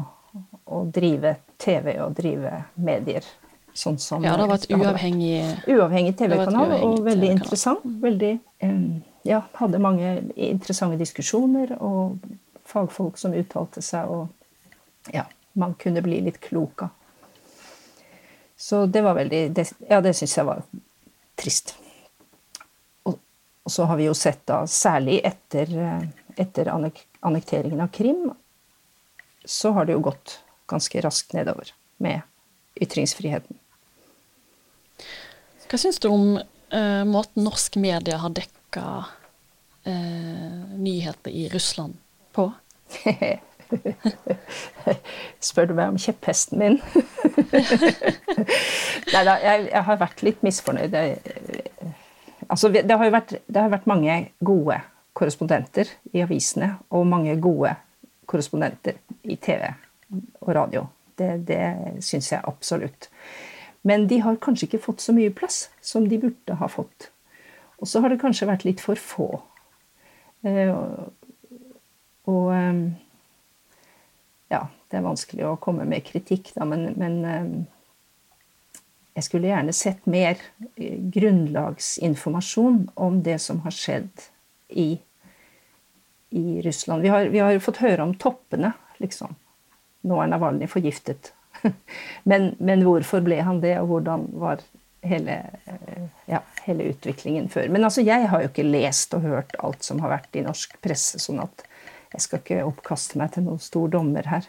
å 0.69 0.81
drive 0.93 1.35
TV 1.61 1.95
og 2.01 2.13
drive 2.17 2.63
medier. 2.77 3.25
Sånn 3.73 3.97
som 4.03 4.23
ja, 4.25 4.33
det 4.35 4.47
var 4.49 4.59
et 4.59 4.67
uavhengig 4.75 5.67
Uavhengig 5.71 6.17
TV-kanal, 6.19 6.73
og 6.83 7.01
veldig 7.05 7.29
TV 7.29 7.37
interessant. 7.37 7.85
Veldig 8.03 8.31
Ja, 9.23 9.43
hadde 9.59 9.79
mange 9.79 10.15
interessante 10.35 10.97
diskusjoner, 10.99 11.75
og 11.79 12.17
fagfolk 12.65 13.19
som 13.21 13.35
uttalte 13.37 13.83
seg, 13.85 14.09
og 14.09 15.13
ja, 15.13 15.27
man 15.53 15.75
kunne 15.79 16.01
bli 16.03 16.19
litt 16.25 16.41
klok 16.41 16.87
av. 16.87 16.97
Så 18.57 18.85
det 18.85 19.01
var 19.05 19.17
veldig 19.17 19.43
Ja, 19.89 20.01
det 20.01 20.15
syns 20.17 20.35
jeg 20.37 20.45
var 20.45 20.65
trist. 21.39 21.75
Og 23.05 23.69
så 23.69 23.85
har 23.85 23.97
vi 23.97 24.09
jo 24.09 24.13
sett 24.17 24.41
da, 24.49 24.63
særlig 24.65 25.19
etter, 25.25 25.69
etter 26.35 26.69
annek 26.73 27.05
annekteringen 27.21 27.81
av 27.81 27.91
Krim, 27.93 28.31
så 29.45 29.71
har 29.77 29.85
det 29.85 29.93
jo 29.93 30.05
gått 30.09 30.39
ganske 30.69 31.01
raskt 31.05 31.35
nedover 31.37 31.69
med 32.01 32.25
ytringsfriheten. 32.81 33.60
Hva 35.71 35.77
syns 35.79 36.01
du 36.03 36.09
om 36.11 36.33
uh, 36.35 37.03
måten 37.07 37.45
norsk 37.45 37.77
media 37.79 38.17
har 38.19 38.33
dekka 38.35 39.05
eh, 39.87 40.57
nyheter 40.75 41.31
i 41.31 41.45
Russland 41.53 41.95
på? 42.35 42.49
Spør 45.47 45.69
du 45.69 45.73
meg 45.77 45.93
om 45.93 45.99
kjepphesten 46.01 46.59
min? 46.59 46.75
Nei 49.13 49.23
da, 49.23 49.37
jeg, 49.39 49.69
jeg, 49.69 49.83
har 49.87 50.01
vært 50.01 50.25
litt 50.27 50.43
misfornøyd. 50.43 50.97
Altså, 52.49 52.67
det, 52.75 52.91
har 52.91 53.07
jo 53.07 53.15
vært, 53.15 53.31
har 53.55 53.71
vært 53.71 53.87
mange 53.87 54.17
gode 54.43 54.81
korrespondenter 55.15 55.87
i 56.11 56.25
avisene, 56.25 56.73
og 56.91 57.07
mange 57.07 57.37
gode 57.39 57.77
korrespondenter 58.27 58.99
i 59.23 59.39
TV 59.39 59.71
og 60.43 60.51
radio. 60.59 60.83
Det, 61.15 61.37
det 61.47 61.63
syns 62.03 62.33
jeg 62.35 62.43
absolutt. 62.43 63.07
Men 63.87 64.05
de 64.07 64.19
har 64.21 64.37
kanskje 64.41 64.67
ikke 64.69 64.83
fått 64.83 65.01
så 65.01 65.13
mye 65.15 65.33
plass 65.33 65.65
som 65.81 66.05
de 66.09 66.19
burde 66.21 66.57
ha 66.59 66.67
fått. 66.69 67.09
Og 67.81 67.89
så 67.89 68.01
har 68.01 68.13
det 68.13 68.21
kanskje 68.21 68.49
vært 68.49 68.65
litt 68.67 68.81
for 68.83 68.99
få. 68.99 69.29
Eh, 70.45 70.73
og 72.29 72.47
eh, 72.53 72.81
ja, 74.53 74.61
det 74.91 74.99
er 74.99 75.05
vanskelig 75.05 75.47
å 75.49 75.59
komme 75.61 75.87
med 75.89 76.05
kritikk, 76.05 76.53
da, 76.53 76.67
men, 76.69 76.91
men 77.01 77.17
eh, 77.25 77.51
jeg 79.17 79.27
skulle 79.27 79.49
gjerne 79.49 79.73
sett 79.75 80.05
mer 80.09 80.39
grunnlagsinformasjon 81.15 82.83
om 83.01 83.21
det 83.25 83.39
som 83.43 83.59
har 83.65 83.75
skjedd 83.75 84.29
i, 84.69 84.93
i 86.37 86.61
Russland. 86.63 87.03
Vi 87.03 87.11
har, 87.11 87.27
vi 87.33 87.41
har 87.43 87.57
fått 87.65 87.81
høre 87.83 88.05
om 88.05 88.15
toppene, 88.15 88.71
liksom. 89.03 89.35
Nå 90.07 90.17
er 90.21 90.31
Navalnyj 90.31 90.69
forgiftet. 90.71 91.33
men, 92.29 92.51
men, 92.59 92.85
hvorfor 92.85 93.23
ble 93.25 93.41
han 93.45 93.61
det, 93.63 93.75
og 93.81 93.91
hvordan 93.91 94.27
var 94.41 94.63
hele, 95.05 95.37
ja, 96.29 96.41
hele, 96.65 96.91
utviklingen 96.93 97.49
før? 97.51 97.69
Men 97.73 97.87
altså, 97.87 98.03
jeg 98.05 98.29
har 98.31 98.43
jo 98.43 98.51
ikke 98.51 98.67
lest 98.67 99.13
og 99.17 99.25
hørt 99.25 99.55
alt 99.59 99.85
som 99.85 100.01
har 100.03 100.15
vært 100.17 100.39
i 100.39 100.45
norsk 100.45 100.77
presse, 100.83 101.21
sånn 101.21 101.41
at 101.43 101.65
jeg 102.11 102.25
skal 102.25 102.41
ikke 102.41 102.65
oppkaste 102.67 103.19
meg 103.21 103.33
til 103.35 103.47
noen 103.47 103.61
stor 103.63 103.91
dommer 103.93 104.27
her. 104.27 104.47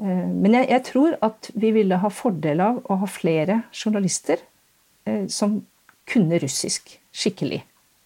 Eh, 0.00 0.28
men 0.32 0.58
jeg, 0.58 0.70
jeg, 0.72 0.84
tror 0.90 1.16
at 1.24 1.50
vi 1.54 1.72
ville 1.76 2.00
ha 2.02 2.12
fordel 2.12 2.62
av 2.64 2.82
å 2.84 3.00
ha 3.02 3.08
flere 3.10 3.62
journalister 3.74 4.40
eh, 5.06 5.26
som 5.32 5.60
kunne 6.06 6.40
russisk 6.42 6.96
skikkelig. 7.16 7.62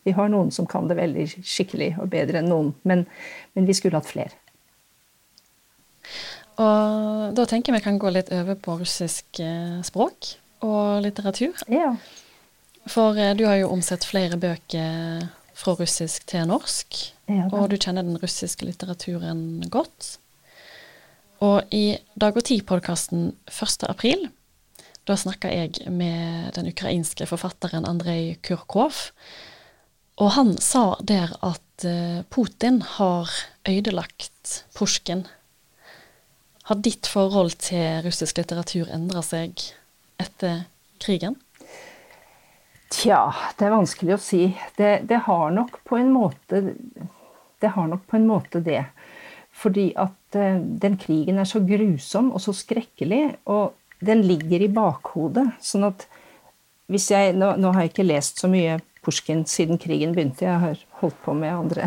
Vi 0.09 0.14
har 0.17 0.31
noen 0.33 0.50
som 0.55 0.67
kan 0.69 0.88
det 0.88 0.97
veldig 0.97 1.26
skikkelig 1.45 1.93
og 2.00 2.09
bedre 2.12 2.40
enn 2.40 2.49
noen, 2.50 2.71
men, 2.88 3.05
men 3.55 3.67
vi 3.69 3.76
skulle 3.76 4.00
hatt 4.00 4.09
flere. 4.09 4.33
Og 6.61 7.37
da 7.37 7.47
tenker 7.49 7.73
jeg 7.73 7.81
vi 7.81 7.87
kan 7.87 8.00
gå 8.00 8.12
litt 8.12 8.31
over 8.37 8.59
på 8.61 8.76
russisk 8.83 9.40
eh, 9.40 9.81
språk 9.87 10.35
og 10.67 11.00
litteratur. 11.05 11.57
Ja. 11.73 11.95
For 12.90 13.17
eh, 13.17 13.35
du 13.38 13.47
har 13.49 13.61
jo 13.62 13.71
omsett 13.73 14.05
flere 14.09 14.37
bøker 14.40 15.29
fra 15.61 15.76
russisk 15.76 16.25
til 16.31 16.47
norsk, 16.49 16.97
ja, 17.29 17.47
og 17.52 17.69
du 17.69 17.76
kjenner 17.76 18.05
den 18.07 18.17
russiske 18.21 18.64
litteraturen 18.64 19.61
godt. 19.73 20.17
Og 21.45 21.69
i 21.73 21.99
Dag 22.21 22.37
og 22.37 22.45
Tid-podkasten 22.49 23.33
1. 23.49 23.85
april, 23.88 24.29
da 25.09 25.17
snakka 25.17 25.52
jeg 25.52 25.93
med 25.93 26.55
den 26.57 26.69
ukrainske 26.73 27.29
forfatteren 27.29 27.88
Andrej 27.88 28.38
Kurkov, 28.45 29.11
og 30.21 30.33
han 30.37 30.55
sa 30.61 30.95
der 31.00 31.33
at 31.45 31.88
eh, 31.88 32.21
Putin 32.33 32.83
har 32.99 33.33
ødelagt 33.69 34.64
Pusjkin 34.76 35.25
har 36.71 36.79
ditt 36.79 37.09
forhold 37.11 37.57
til 37.59 38.05
russisk 38.05 38.39
litteratur 38.39 38.91
endra 38.95 39.25
seg 39.27 39.59
etter 40.23 40.69
krigen? 41.03 41.35
Tja, 42.91 43.25
det 43.59 43.67
er 43.67 43.75
vanskelig 43.75 44.15
å 44.15 44.23
si. 44.23 44.45
Det, 44.79 44.91
det, 45.11 45.23
har 45.27 45.50
nok 45.55 45.81
på 45.87 45.99
en 45.99 46.12
måte 46.15 46.62
Det 47.61 47.73
har 47.75 47.89
nok 47.91 48.07
på 48.07 48.19
en 48.19 48.29
måte 48.29 48.62
det. 48.62 48.85
Fordi 49.50 49.91
at 49.99 50.39
uh, 50.39 50.62
den 50.83 50.95
krigen 50.99 51.43
er 51.43 51.49
så 51.49 51.62
grusom 51.67 52.31
og 52.31 52.43
så 52.43 52.55
skrekkelig, 52.57 53.23
og 53.50 53.75
den 53.99 54.23
ligger 54.27 54.62
i 54.62 54.71
bakhodet. 54.71 55.49
Sånn 55.62 55.89
at 55.91 56.07
hvis 56.91 57.11
jeg 57.11 57.35
Nå, 57.39 57.53
nå 57.59 57.75
har 57.75 57.85
jeg 57.85 57.93
ikke 57.93 58.07
lest 58.07 58.41
så 58.43 58.50
mye 58.50 58.79
Pusjkin 59.00 59.43
siden 59.49 59.79
krigen 59.81 60.15
begynte, 60.15 60.45
jeg 60.45 60.62
har 60.62 60.81
holdt 61.00 61.19
på 61.25 61.33
med 61.35 61.55
andre, 61.55 61.87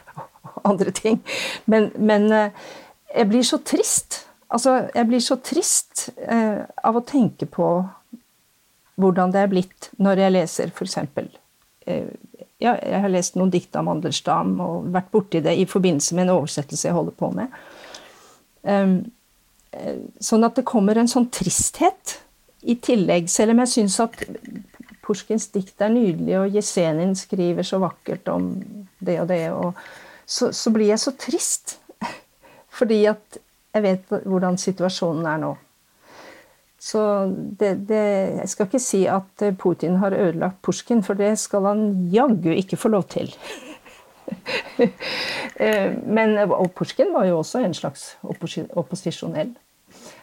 andre 0.70 0.92
ting. 0.94 1.22
Men, 1.66 1.90
men 1.96 2.26
uh, 2.30 2.72
jeg 3.12 3.28
blir 3.28 3.44
så 3.46 3.58
trist. 3.64 4.22
Altså, 4.52 4.88
jeg 4.94 5.08
blir 5.08 5.22
så 5.24 5.38
trist 5.44 6.08
eh, 6.16 6.62
av 6.84 6.98
å 6.98 7.04
tenke 7.06 7.48
på 7.48 7.68
hvordan 9.00 9.32
det 9.32 9.40
er 9.40 9.50
blitt 9.50 9.88
når 10.02 10.24
jeg 10.24 10.34
leser 10.34 10.72
f.eks. 10.72 10.98
Eh, 11.86 12.10
ja, 12.62 12.76
jeg 12.76 13.00
har 13.02 13.10
lest 13.10 13.38
noen 13.38 13.50
dikt 13.52 13.74
av 13.76 13.86
Mandelstam 13.88 14.54
og 14.62 14.90
vært 14.94 15.10
borti 15.14 15.40
det 15.42 15.56
i 15.58 15.66
forbindelse 15.68 16.16
med 16.16 16.28
en 16.28 16.36
oversettelse 16.36 16.88
jeg 16.88 16.96
holder 16.96 17.16
på 17.18 17.32
med. 17.34 17.56
Um, 18.62 19.00
sånn 20.22 20.46
at 20.46 20.54
det 20.54 20.68
kommer 20.68 21.00
en 21.00 21.10
sånn 21.10 21.26
tristhet 21.32 22.20
i 22.62 22.76
tillegg, 22.78 23.26
selv 23.32 23.56
om 23.56 23.62
jeg 23.64 23.72
syns 23.72 23.98
at 24.04 24.20
Pushkins 25.02 25.48
dikt 25.50 25.82
er 25.82 25.90
nydelig, 25.90 26.36
og 26.38 26.54
Jesenin 26.54 27.16
skriver 27.18 27.66
så 27.66 27.80
vakkert 27.82 28.28
om 28.30 28.52
det 29.02 29.18
og 29.24 29.26
det, 29.32 29.42
og 29.50 29.74
så, 30.22 30.52
så 30.54 30.70
blir 30.70 30.92
jeg 30.92 31.02
så 31.02 31.12
trist. 31.18 31.80
Fordi 32.82 33.04
at 33.06 33.38
jeg 33.72 33.84
vet 33.84 34.16
hvordan 34.26 34.58
situasjonen 34.58 35.26
er 35.30 35.38
nå. 35.38 35.52
Så 36.82 37.00
det, 37.30 37.76
det, 37.86 38.02
Jeg 38.40 38.48
skal 38.50 38.66
ikke 38.66 38.82
si 38.82 39.04
at 39.06 39.44
Putin 39.58 40.00
har 40.02 40.16
ødelagt 40.16 40.58
Pusjkin, 40.66 41.04
for 41.06 41.14
det 41.14 41.36
skal 41.38 41.68
han 41.70 41.84
jaggu 42.10 42.50
ikke 42.50 42.76
få 42.76 42.90
lov 42.96 43.06
til. 43.14 43.30
Eh, 45.60 45.92
men, 46.08 46.38
og 46.38 46.70
Pushkin 46.74 47.10
var 47.12 47.26
jo 47.28 47.36
også 47.42 47.60
en 47.60 47.74
slags 47.76 48.16
opposisjonell. 48.24 49.50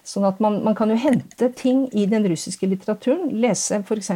Sånn 0.03 0.25
at 0.27 0.39
man, 0.41 0.57
man, 0.65 0.73
kan 0.75 0.89
jo 0.89 0.97
hente 0.99 1.51
ting 1.55 1.83
i 1.93 2.07
den 2.09 2.25
russiske 2.27 2.67
litteraturen. 2.67 3.29
Lese 3.39 3.77
f.eks. 3.83 4.09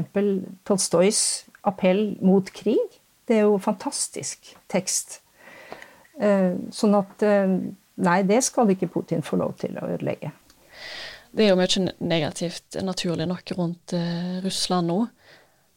Tolstojs 0.65 1.21
'Appell 1.61 2.17
mot 2.25 2.49
krig'. 2.51 2.97
Det 3.29 3.37
er 3.37 3.45
jo 3.45 3.61
fantastisk 3.61 4.55
tekst. 4.73 5.21
Eh, 6.19 6.57
sånn 6.73 6.97
at 6.97 7.23
eh, 7.23 7.53
Nei, 8.01 8.23
det 8.25 8.41
skal 8.45 8.71
ikke 8.73 8.89
Putin 8.89 9.21
få 9.25 9.37
lov 9.41 9.53
til 9.61 9.77
å 9.77 9.87
ødelegge. 9.93 10.31
Det 11.33 11.45
er 11.45 11.53
jo 11.53 11.57
mye 11.57 11.93
negativt, 12.05 12.77
naturlig 12.85 13.27
nok, 13.29 13.53
rundt 13.57 13.93
uh, 13.97 14.39
Russland 14.45 14.89
nå. 14.89 14.99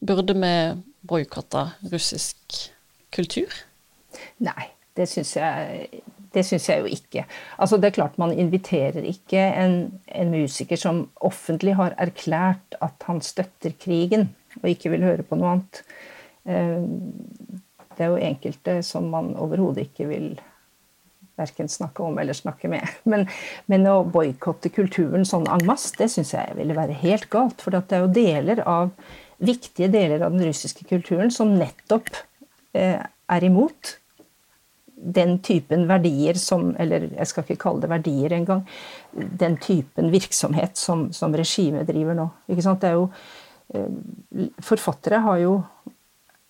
Burde 0.04 0.37
vi 0.37 0.52
boikotte 1.08 1.62
russisk 1.92 2.58
kultur? 3.14 3.52
Nei, 4.44 4.68
det 4.96 5.06
syns 5.08 5.32
jeg, 5.37 6.02
jeg 6.37 6.82
jo 6.82 6.90
ikke. 6.92 7.25
Altså, 7.56 7.78
det 7.80 7.90
er 7.90 7.96
klart 7.96 8.18
Man 8.20 8.35
inviterer 8.37 9.04
ikke 9.08 9.40
en, 9.40 9.78
en, 10.08 10.32
musiker 10.32 10.80
som 10.80 11.06
offentlig 11.25 11.76
har 11.76 11.96
erklært 12.00 12.76
at 12.85 13.08
han 13.08 13.23
støtter 13.25 13.76
krigen, 13.80 14.30
og 14.62 14.68
ikke 14.73 14.92
vil 14.92 15.08
høre 15.08 15.25
på 15.25 15.40
noe 15.40 15.56
annet. 15.56 15.82
Uh, 16.44 16.85
det 17.96 18.04
er 18.04 18.12
jo 18.12 18.20
enkelte 18.20 18.80
som 18.85 19.08
man 19.08 19.32
overhodet 19.40 19.88
ikke 19.88 20.11
vil 20.11 20.28
verken 21.37 21.69
snakke 21.69 22.05
om 22.05 22.19
eller 22.19 22.37
snakke 22.37 22.71
med. 22.73 22.87
Men, 23.05 23.26
men 23.71 23.87
å 23.90 24.00
boikotte 24.09 24.73
kulturen 24.75 25.26
sånn 25.28 25.47
en 25.52 25.66
masse, 25.69 25.95
det 25.99 26.09
syns 26.12 26.35
jeg 26.35 26.57
ville 26.59 26.76
være 26.76 26.97
helt 27.02 27.28
galt. 27.33 27.62
For 27.62 27.75
det 27.75 27.85
er 27.95 28.05
jo 28.05 28.14
deler 28.16 28.62
av, 28.66 28.90
viktige 29.38 29.90
deler 29.93 30.25
av 30.25 30.35
den 30.35 30.47
russiske 30.49 30.87
kulturen 30.88 31.33
som 31.35 31.55
nettopp 31.59 32.09
eh, 32.76 32.99
er 33.05 33.47
imot 33.47 33.97
den 34.97 35.38
typen 35.45 35.85
verdier 35.90 36.38
som 36.40 36.71
Eller 36.81 37.11
jeg 37.11 37.28
skal 37.28 37.45
ikke 37.45 37.61
kalle 37.66 37.85
det 37.85 37.90
verdier 37.93 38.33
engang. 38.33 38.64
Den 39.12 39.59
typen 39.61 40.09
virksomhet 40.12 40.81
som, 40.81 41.11
som 41.12 41.37
regimet 41.37 41.88
driver 41.88 42.16
nå. 42.16 42.31
Ikke 42.49 42.64
sant? 42.64 42.81
Det 42.81 42.90
er 42.90 42.97
jo, 42.97 43.11
eh, 43.75 44.49
forfattere 44.64 45.21
har 45.26 45.43
jo 45.43 45.59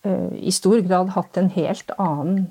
eh, 0.07 0.31
i 0.47 0.53
stor 0.55 0.79
grad 0.87 1.11
hatt 1.17 1.37
en 1.37 1.51
helt 1.57 1.91
annen 1.97 2.47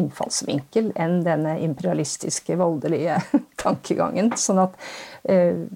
innfallsvinkel 0.00 0.92
enn 0.94 1.20
denne 1.26 1.56
imperialistiske, 1.64 2.56
voldelige 2.60 3.18
tankegangen. 3.62 4.32
Sånn 4.40 4.64
at 4.66 4.78
eh, 5.24 5.66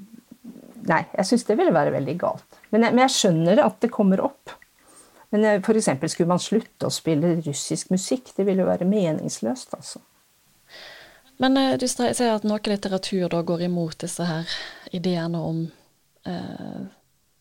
Nei, 0.81 1.03
jeg 1.12 1.29
syns 1.29 1.43
det 1.45 1.59
ville 1.59 1.75
være 1.77 1.93
veldig 1.93 2.15
galt. 2.23 2.55
Men 2.73 2.87
jeg, 2.87 2.95
men 2.97 3.03
jeg 3.05 3.12
skjønner 3.12 3.59
at 3.67 3.83
det 3.85 3.91
kommer 3.93 4.23
opp. 4.25 4.55
Men 5.31 5.45
eh, 5.45 5.59
f.eks. 5.61 5.91
skulle 6.09 6.31
man 6.31 6.41
slutte 6.41 6.89
å 6.89 6.95
spille 6.95 7.35
russisk 7.45 7.91
musikk. 7.93 8.33
Det 8.37 8.47
ville 8.49 8.65
jo 8.65 8.71
være 8.71 8.89
meningsløst, 8.89 9.75
altså. 9.77 10.00
Men 11.41 11.57
eh, 11.57 11.77
du 11.81 11.87
sier 11.89 12.33
at 12.35 12.47
noe 12.49 12.61
litteratur 12.65 13.29
da 13.33 13.43
går 13.47 13.67
imot 13.69 14.00
disse 14.03 14.27
her 14.27 14.57
ideene 14.97 15.45
om 15.53 15.62
eh, 16.29 16.81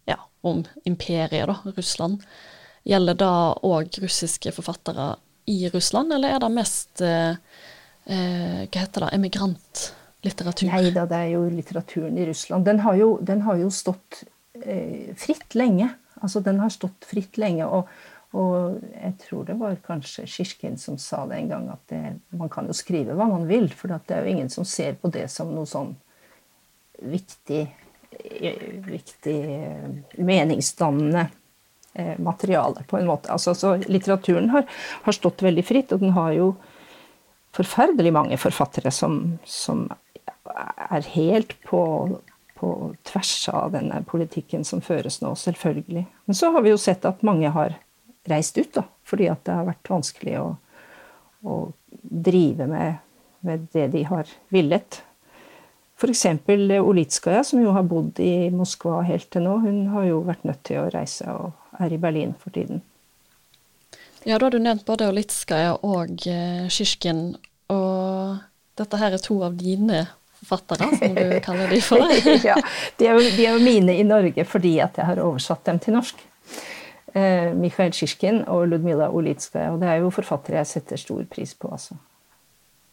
ja, 0.09 0.19
om 0.41 0.63
imperiet, 0.83 1.49
da, 1.49 1.57
Russland. 1.75 2.23
Gjelder 2.87 3.17
da 3.19 3.33
òg 3.67 3.99
russiske 4.03 4.53
forfattere 4.55 5.13
i 5.49 5.69
Russland, 5.73 6.13
eller 6.13 6.35
er 6.35 6.43
det 6.43 6.51
mest 6.53 7.01
eh, 7.05 7.33
eh, 8.05 8.61
hva 8.65 8.83
heter 8.83 9.05
det, 9.05 9.09
emigrantlitteratur? 9.17 10.69
Nei 10.69 10.93
da, 10.95 11.07
det 11.09 11.23
er 11.23 11.33
jo 11.33 11.47
litteraturen 11.49 12.19
i 12.19 12.27
Russland. 12.29 12.67
Den 12.69 12.83
har 12.85 12.99
jo, 12.99 13.15
den 13.25 13.43
har 13.47 13.59
jo 13.61 13.71
stått 13.73 14.23
eh, 14.61 15.09
fritt 15.17 15.57
lenge. 15.57 15.89
Altså, 16.21 16.43
den 16.45 16.61
har 16.61 16.71
stått 16.73 17.07
fritt 17.09 17.41
lenge. 17.41 17.67
Og, 17.67 17.89
Og 18.37 18.77
jeg 18.93 19.15
tror 19.23 19.45
det 19.47 19.55
var 19.57 19.79
kanskje 19.81 20.27
Kirken 20.29 20.75
som 20.77 20.99
sa 21.01 21.23
det 21.25 21.39
en 21.39 21.47
gang, 21.49 21.63
at 21.73 21.81
det, 21.89 22.01
man 22.37 22.49
kan 22.53 22.67
jo 22.69 22.75
skrive 22.77 23.15
hva 23.17 23.25
man 23.25 23.47
vil, 23.49 23.65
for 23.73 23.89
det 23.89 24.13
er 24.13 24.21
jo 24.21 24.35
ingen 24.35 24.51
som 24.53 24.67
ser 24.69 24.99
på 25.01 25.09
det 25.09 25.25
som 25.33 25.49
noe 25.49 25.65
sånn 25.65 25.95
viktig, 27.09 27.63
viktig 28.85 29.37
meningsdannende 30.19 31.23
eh, 31.25 31.38
materiale, 32.17 32.83
på 32.87 32.97
en 32.97 33.07
måte. 33.09 33.31
Altså, 33.33 33.55
så 33.57 33.75
litteraturen 33.87 34.49
har, 34.53 34.67
har, 35.03 35.15
stått 35.15 35.41
veldig 35.43 35.65
fritt, 35.65 35.91
og 35.91 36.03
den 36.03 36.13
har 36.15 36.33
jo 36.37 36.51
forferdelig 37.55 38.13
mange 38.13 38.37
forfattere 38.37 38.91
som, 38.93 39.39
som 39.43 39.87
er 40.45 41.07
helt 41.15 41.55
på, 41.65 41.81
på 42.59 42.71
tvers 43.09 43.33
av 43.53 43.73
denne 43.73 44.03
politikken 44.07 44.65
som 44.67 44.81
føres 44.85 45.21
nå, 45.23 45.33
selvfølgelig. 45.35 46.05
Men 46.25 46.37
så 46.37 46.51
har 46.53 46.65
vi 46.65 46.73
jo 46.73 46.79
sett 46.81 47.05
at 47.09 47.25
mange 47.25 47.51
har 47.55 47.77
reist 48.29 48.57
ut, 48.57 48.71
da, 48.75 48.85
fordi 49.07 49.29
at 49.31 49.43
det 49.47 49.57
har 49.57 49.69
vært 49.69 49.91
vanskelig 49.91 50.39
å, 50.41 50.47
å 51.41 51.59
drive 52.01 52.67
med, 52.69 52.99
med, 53.45 53.69
det 53.73 53.87
de 53.95 54.03
har 54.09 54.29
villet. 54.53 55.01
F.eks. 55.99 56.25
Olitskaja, 56.79 57.43
som 57.43 57.63
jo 57.63 57.73
har 57.75 57.87
bodd 57.89 58.19
i 58.23 58.49
Moskva 58.55 59.01
helt 59.07 59.27
til 59.33 59.43
nå, 59.47 59.57
hun 59.65 59.81
har 59.95 60.07
jo 60.07 60.21
vært 60.27 60.45
nødt 60.47 60.61
til 60.69 60.83
å 60.83 60.91
reise 60.93 61.27
og 61.33 61.68
er 61.79 61.95
i 61.95 62.01
Berlin 62.01 62.35
for 62.39 62.53
tiden. 62.55 62.81
Ja, 64.23 64.37
da 64.37 64.45
har 64.45 64.51
du 64.51 64.59
nevnt 64.59 64.85
både 64.85 65.07
Olitskaja 65.09 65.77
og 65.85 66.19
Kirken. 66.19 67.37
Og 67.71 68.39
dette 68.79 68.99
her 68.99 69.15
er 69.15 69.23
to 69.23 69.39
av 69.45 69.55
dine 69.59 70.05
forfattere, 70.39 70.89
som 70.99 71.15
du 71.15 71.37
kaller 71.47 71.71
de 71.71 71.79
for? 71.83 72.03
ja, 72.49 72.57
de 72.99 73.07
er, 73.07 73.15
jo, 73.15 73.23
de 73.23 73.45
er, 73.45 73.55
jo, 73.55 73.63
mine 73.63 73.95
i 73.99 74.03
Norge 74.07 74.45
fordi 74.47 74.77
at 74.83 74.99
jeg 74.99 75.07
har 75.11 75.23
oversatt 75.23 75.65
dem 75.67 75.79
til 75.83 75.95
norsk 75.95 76.21
eh, 77.13 77.51
Mikhail 77.55 77.91
Kirken 77.95 78.43
og 78.47 78.67
Ludmila 78.71 79.09
Olitskaja. 79.09 79.73
Og 79.73 79.81
det 79.81 79.89
er 79.91 80.03
jo 80.03 80.13
forfattere 80.13 80.61
jeg 80.61 80.71
setter 80.73 81.01
stor 81.01 81.25
pris 81.31 81.55
på, 81.55 81.71
altså. 81.71 81.99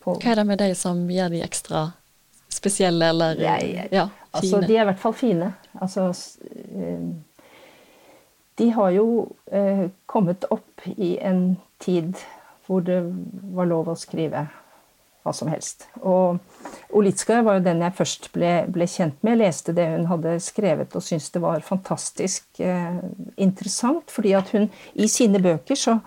På 0.02 0.18
Hva 0.22 0.34
er 0.34 0.42
det 0.42 0.46
med 0.46 0.60
deg 0.62 0.76
som 0.78 1.06
gjør 1.10 1.32
de 1.34 1.42
ekstra 1.42 1.88
spesielle, 2.52 3.10
eller 3.10 3.40
jeg, 3.42 3.72
jeg, 3.74 3.88
ja, 3.92 4.08
Altså, 4.36 4.60
de 4.60 4.76
er 4.76 4.84
i 4.84 4.88
hvert 4.90 5.00
fall 5.00 5.14
fine. 5.16 5.48
Altså 5.80 6.10
eh, 6.10 7.08
De 8.56 8.70
har 8.72 8.92
jo 8.96 9.08
eh, 9.52 9.88
kommet 10.08 10.46
opp 10.50 10.86
i 10.96 11.16
en 11.20 11.56
tid 11.82 12.16
hvor 12.66 12.82
det 12.86 13.02
var 13.54 13.68
lov 13.68 13.90
å 13.92 13.98
skrive 13.98 14.46
hva 15.26 15.32
som 15.34 15.50
helst. 15.50 15.88
Og 16.06 16.38
Olitskaja 16.96 17.42
var 17.46 17.58
jo 17.58 17.64
den 17.66 17.82
jeg 17.82 17.96
først 17.98 18.28
ble, 18.34 18.52
ble, 18.72 18.86
kjent 18.90 19.18
med. 19.26 19.34
Jeg 19.34 19.42
Leste 19.42 19.74
det 19.76 19.88
hun 19.90 20.06
hadde 20.10 20.36
skrevet 20.42 20.94
og 20.94 21.04
syntes 21.04 21.32
det 21.34 21.42
var 21.42 21.66
fantastisk 21.66 22.62
eh, 22.62 23.00
interessant. 23.42 24.10
fordi 24.10 24.36
at 24.38 24.54
hun 24.54 24.70
i 24.94 25.08
sine 25.10 25.42
bøker 25.42 25.78
så, 25.78 25.98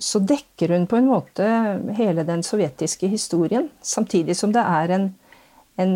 så, 0.00 0.20
dekker 0.20 0.72
hun 0.74 0.88
på 0.90 0.98
en 1.00 1.10
måte 1.12 1.50
hele 1.98 2.24
den 2.24 2.42
sovjetiske 2.42 3.10
historien. 3.12 3.68
Samtidig 3.82 4.36
som 4.40 4.54
det 4.56 4.64
er 4.64 4.96
en, 4.96 5.10
en 5.80 5.94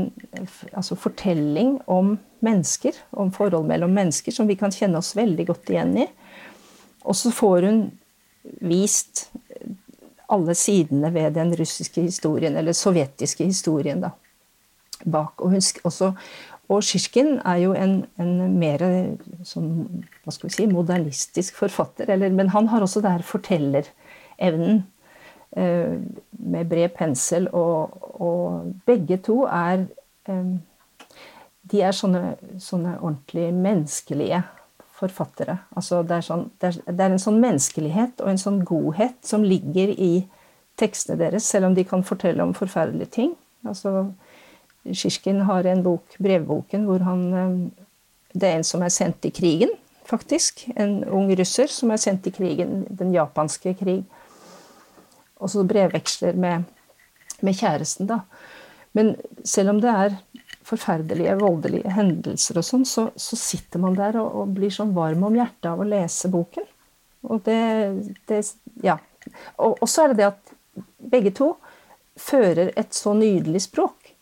altså 0.72 0.96
fortelling 0.98 1.76
om 1.86 2.16
mennesker, 2.44 2.96
om 3.10 3.30
forhold 3.34 3.66
mellom 3.68 3.94
mennesker, 3.94 4.34
som 4.34 4.48
vi 4.50 4.58
kan 4.58 4.74
kjenne 4.74 4.98
oss 4.98 5.14
veldig 5.18 5.46
godt 5.50 5.70
igjen 5.72 5.94
i. 6.04 6.06
Og 7.06 7.16
så 7.16 7.32
får 7.34 7.68
hun 7.68 7.82
vist 8.64 9.28
alle 10.28 10.54
sidene 10.58 11.10
ved 11.14 11.36
den 11.38 11.54
russiske 11.56 12.02
historien, 12.04 12.56
eller 12.58 12.76
sovjetiske 12.76 13.46
historien, 13.48 14.02
da, 14.04 14.12
bak. 15.04 15.40
Og, 15.40 15.54
hun, 15.54 15.62
også, 15.88 16.12
og 16.68 16.84
Sjisjkin 16.84 17.38
er 17.48 17.62
jo 17.62 17.72
en, 17.78 18.02
en 18.20 18.58
mer 18.58 18.84
sånn, 19.46 19.72
hva 20.24 20.34
skal 20.34 20.50
vi 20.50 20.56
si, 20.58 20.68
modernistisk 20.70 21.56
forfatter, 21.62 22.10
eller, 22.12 22.34
men 22.34 22.52
han 22.52 22.68
har 22.72 22.84
også 22.84 23.02
det 23.04 23.14
her 23.16 23.26
fortellerevnen. 23.26 24.84
Eh, 25.58 25.98
med 26.30 26.68
bred 26.70 26.92
pensel, 26.94 27.48
og, 27.52 27.98
og, 28.20 28.74
begge 28.86 29.16
to 29.26 29.40
er 29.42 29.88
eh, 30.28 30.50
De 31.68 31.80
er 31.82 31.92
sånne, 31.92 32.36
sånne 32.62 32.94
ordentlig 33.00 33.48
menneskelige 33.52 34.38
forfattere. 35.00 35.58
Altså 35.76 36.04
det, 36.06 36.14
er 36.16 36.26
sånn, 36.28 36.44
det, 36.60 36.70
er, 36.70 36.78
det, 36.86 37.00
er 37.04 37.14
en 37.16 37.22
sånn 37.22 37.40
menneskelighet 37.42 38.22
og 38.22 38.30
en 38.30 38.40
sånn 38.40 38.60
godhet 38.66 39.18
som 39.26 39.44
ligger 39.44 39.90
i 39.92 40.12
tekstene 40.78 41.18
deres, 41.20 41.48
selv 41.48 41.68
om 41.68 41.76
de 41.76 41.84
kan 41.88 42.06
fortelle 42.06 42.44
om 42.44 42.54
forferdelige 42.56 43.12
ting. 43.18 43.34
Altså, 43.66 44.06
Sjisjkin 44.86 45.42
har 45.48 45.66
en 45.66 45.82
bok, 45.84 46.16
brevboken, 46.22 46.86
hvor 46.86 47.04
han 47.08 47.26
eh, 47.34 47.58
Det 48.38 48.46
er 48.46 48.60
en 48.60 48.66
som 48.70 48.82
er 48.84 48.92
sendt 48.92 49.24
i 49.24 49.32
krigen, 49.34 49.74
faktisk. 50.06 50.68
En 50.76 51.00
ung 51.04 51.32
russer 51.34 51.66
som 51.72 51.90
er 51.90 51.98
sendt 51.98 52.28
i 52.28 52.34
krigen, 52.36 52.84
den 52.92 53.10
japanske 53.16 53.72
krig. 53.80 54.04
Og 55.38 55.52
så 55.52 55.64
brevveksler 55.68 56.38
med, 56.38 56.66
med 57.46 57.58
kjæresten, 57.58 58.08
da. 58.10 58.22
Men 58.96 59.14
selv 59.46 59.74
om 59.74 59.82
det 59.82 59.92
er 59.92 60.16
forferdelige, 60.68 61.36
voldelige 61.40 61.92
hendelser 61.94 62.58
og 62.60 62.66
sånn, 62.66 62.86
så, 62.88 63.08
så, 63.16 63.38
sitter 63.38 63.80
man 63.82 63.96
der 63.96 64.18
og, 64.20 64.34
og, 64.42 64.56
blir 64.56 64.72
sånn 64.74 64.94
varm 64.96 65.24
om 65.28 65.36
hjertet 65.38 65.70
av 65.70 65.80
å 65.80 65.88
lese 65.88 66.30
boken. 66.32 66.66
Og 67.28 67.42
det, 67.46 67.60
det 68.28 68.42
Ja. 68.84 68.98
Og, 69.60 69.76
og 69.82 69.88
så 69.90 70.04
er 70.04 70.12
det 70.12 70.20
det 70.20 70.28
at 70.30 70.52
begge 71.12 71.32
to 71.36 71.52
fører 72.18 72.72
et 72.78 72.94
så 72.96 73.12
nydelig 73.16 73.66
språk. 73.66 74.14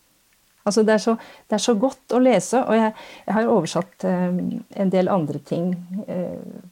Altså 0.67 0.83
det, 0.83 0.97
er 0.97 1.03
så, 1.03 1.13
det 1.47 1.55
er 1.55 1.63
så 1.63 1.75
godt 1.79 2.15
å 2.15 2.19
lese, 2.19 2.59
og 2.59 2.75
jeg, 2.75 2.91
jeg 3.23 3.35
har 3.37 3.51
oversatt 3.53 4.05
eh, 4.09 4.39
en 4.83 4.91
del 4.91 5.07
andre 5.11 5.39
ting. 5.47 5.69
Eh, 6.11 6.65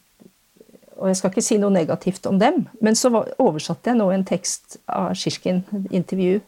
og 0.96 1.10
jeg 1.10 1.18
skal 1.18 1.32
ikke 1.32 1.44
si 1.44 1.58
noe 1.60 1.74
negativt 1.74 2.26
om 2.28 2.38
dem, 2.40 2.64
men 2.80 2.96
så 2.98 3.10
oversatte 3.12 3.92
jeg 3.92 3.98
nå 3.98 4.08
en 4.12 4.24
tekst 4.26 4.78
av 4.88 5.12
Sjisjkin, 5.18 5.62
intervju, 5.94 6.40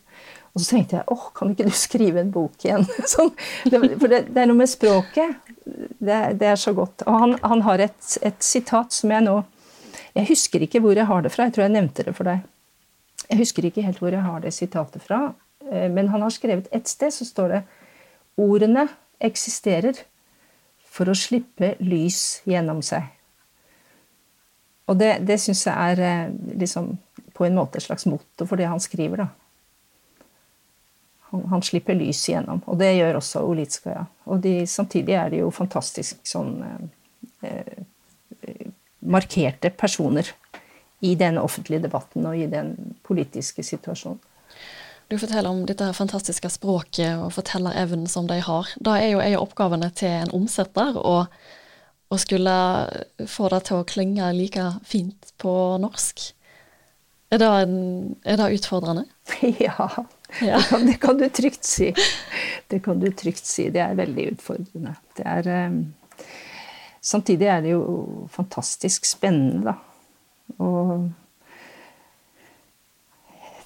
og 0.55 0.63
så 0.63 0.75
tenkte 0.75 0.97
jeg 0.97 1.13
åh, 1.15 1.27
kan 1.37 1.53
ikke 1.53 1.69
du 1.69 1.75
skrive 1.77 2.23
en 2.23 2.33
bok 2.35 2.65
igjen? 2.65 2.87
sånn, 3.13 3.31
det, 3.69 3.79
for 4.01 4.11
det, 4.11 4.25
det, 4.33 4.43
er 4.43 4.49
noe 4.51 4.59
med 4.59 4.71
språket. 4.71 5.37
Det, 5.65 6.17
det 6.41 6.49
er 6.51 6.59
så 6.59 6.73
godt. 6.75 7.05
Og 7.07 7.21
han, 7.23 7.35
han 7.45 7.63
har 7.67 7.85
et, 7.85 7.99
et, 8.27 8.39
sitat 8.43 8.95
som 8.97 9.13
jeg 9.15 9.27
nå 9.27 9.37
Jeg 10.17 10.31
husker 10.33 10.65
ikke 10.65 10.81
hvor 10.83 10.99
jeg 10.99 11.07
har 11.07 11.23
det 11.23 11.31
fra. 11.35 11.47
Jeg 11.47 11.55
tror 11.55 11.69
jeg 11.69 11.75
nevnte 11.77 12.09
det 12.09 12.17
for 12.17 12.27
deg. 12.27 12.47
Jeg 13.29 13.43
husker 13.43 13.69
ikke 13.69 13.85
helt 13.85 14.01
hvor 14.03 14.15
jeg 14.15 14.25
har 14.25 14.41
det 14.43 14.55
sitatet 14.57 15.05
fra. 15.05 15.21
Eh, 15.69 15.87
men 15.93 16.11
han 16.11 16.25
har 16.25 16.35
skrevet 16.35 16.67
et 16.75 16.91
sted, 16.91 17.15
så 17.15 17.29
står 17.29 17.55
det 17.55 17.63
Ordene 18.39 18.87
eksisterer 19.23 20.01
for 20.89 21.11
å 21.11 21.17
slippe 21.19 21.75
lys 21.83 22.41
gjennom 22.49 22.81
seg. 22.87 23.07
Og 24.89 24.97
det, 24.97 25.19
det 25.29 25.37
syns 25.43 25.67
jeg 25.69 25.93
er 25.93 26.03
eh, 26.05 26.33
liksom 26.61 26.95
på 27.37 27.47
en 27.47 27.59
måte 27.59 27.79
et 27.79 27.87
slags 27.87 28.07
motto 28.09 28.47
for 28.49 28.59
det 28.59 28.67
han 28.71 28.83
skriver, 28.83 29.25
da. 29.25 29.29
Han, 31.29 31.45
han, 31.53 31.63
slipper 31.63 31.95
lys 31.95 32.23
igjennom. 32.31 32.63
Og 32.67 32.79
det 32.81 32.95
gjør 32.97 33.19
også 33.21 33.45
Olitskaja. 33.45 34.07
Og 34.33 34.41
de, 34.43 34.63
samtidig 34.67 35.15
er 35.19 35.29
de 35.33 35.43
jo 35.43 35.51
fantastisk 35.53 36.23
sånn 36.27 36.55
eh, 36.65 37.75
eh, 38.41 38.71
markerte 39.05 39.71
personer 39.71 40.33
i 41.05 41.13
den 41.21 41.39
offentlige 41.39 41.85
debatten 41.85 42.27
og 42.27 42.37
i 42.37 42.49
den 42.51 42.75
politiske 43.07 43.63
situasjonen. 43.63 44.19
Du 45.09 45.17
forteller 45.17 45.49
om 45.49 45.63
dette 45.65 45.87
fantastiske 45.97 46.51
språket 46.53 47.15
og 47.17 47.31
fortellerevnen 47.33 48.09
som 48.11 48.27
de 48.29 48.43
har. 48.45 48.69
Da 48.77 48.99
er 49.01 49.15
jo 49.15 49.23
en 49.25 49.37
av 49.39 49.45
oppgavene 49.47 49.89
til 49.97 50.11
en 50.19 50.35
omsetter 50.37 50.99
å, 51.01 51.23
å 52.09 52.19
skulle 52.21 52.55
få 53.29 53.49
det 53.53 53.63
til 53.69 53.81
å 53.81 53.87
klinge 53.89 54.33
like 54.37 54.65
fint 54.89 55.33
på 55.41 55.53
norsk. 55.83 56.23
Er 57.29 57.43
det, 57.43 57.49
en, 57.67 57.77
er 58.25 58.41
det 58.41 58.55
utfordrende? 58.59 59.05
Ja, 59.61 59.89
ja. 60.41 60.57
Det, 60.57 60.69
kan, 60.69 60.87
det, 60.87 60.97
kan, 61.03 61.19
du 61.21 61.29
trygt 61.29 61.65
si. 61.65 61.93
Det 62.69 62.81
kan 62.85 63.01
du 63.01 63.11
trygt 63.13 63.47
si. 63.47 63.69
Det 63.73 63.83
er 63.85 63.99
veldig 63.99 64.31
utfordrende. 64.33 64.95
Det 65.17 65.27
er 65.29 65.51
um, 65.69 65.81
Samtidig 67.09 67.47
er 67.47 67.61
det 67.65 67.71
jo 67.73 68.27
fantastisk 68.33 69.07
spennende, 69.07 69.71
da. 69.71 69.77
Og 70.65 71.07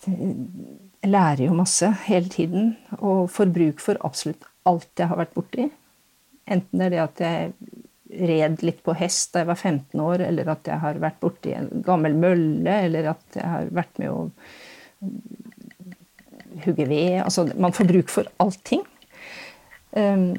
jeg 0.04 1.10
lærer 1.10 1.46
jo 1.46 1.56
masse 1.56 1.88
hele 2.06 2.28
tiden, 2.30 2.74
og 2.98 3.30
får 3.32 3.54
bruk 3.54 3.80
for 3.82 3.98
absolutt 4.04 4.44
alt 4.68 4.90
jeg 4.98 5.10
har 5.10 5.18
vært 5.22 5.34
borti. 5.34 5.68
Enten 6.50 6.78
det 6.78 6.86
er 6.86 6.92
det 6.92 7.02
at 7.02 7.22
jeg 7.22 7.52
red 8.12 8.62
litt 8.62 8.82
på 8.84 8.94
hest 8.98 9.32
da 9.32 9.42
jeg 9.42 9.50
var 9.50 9.60
15 9.60 10.00
år, 10.04 10.24
eller 10.28 10.50
at 10.52 10.68
jeg 10.68 10.80
har 10.82 11.00
vært 11.02 11.20
borti 11.22 11.54
en 11.56 11.70
gammel 11.86 12.16
mølle, 12.18 12.78
eller 12.88 13.12
at 13.14 13.38
jeg 13.38 13.48
har 13.48 13.70
vært 13.74 14.00
med 14.02 14.12
å 14.12 14.26
hugge 16.66 16.88
ved. 16.88 17.22
Altså, 17.22 17.46
man 17.56 17.74
får 17.76 17.88
bruk 17.88 18.12
for 18.12 18.28
allting. 18.42 18.84
Um, 19.92 20.34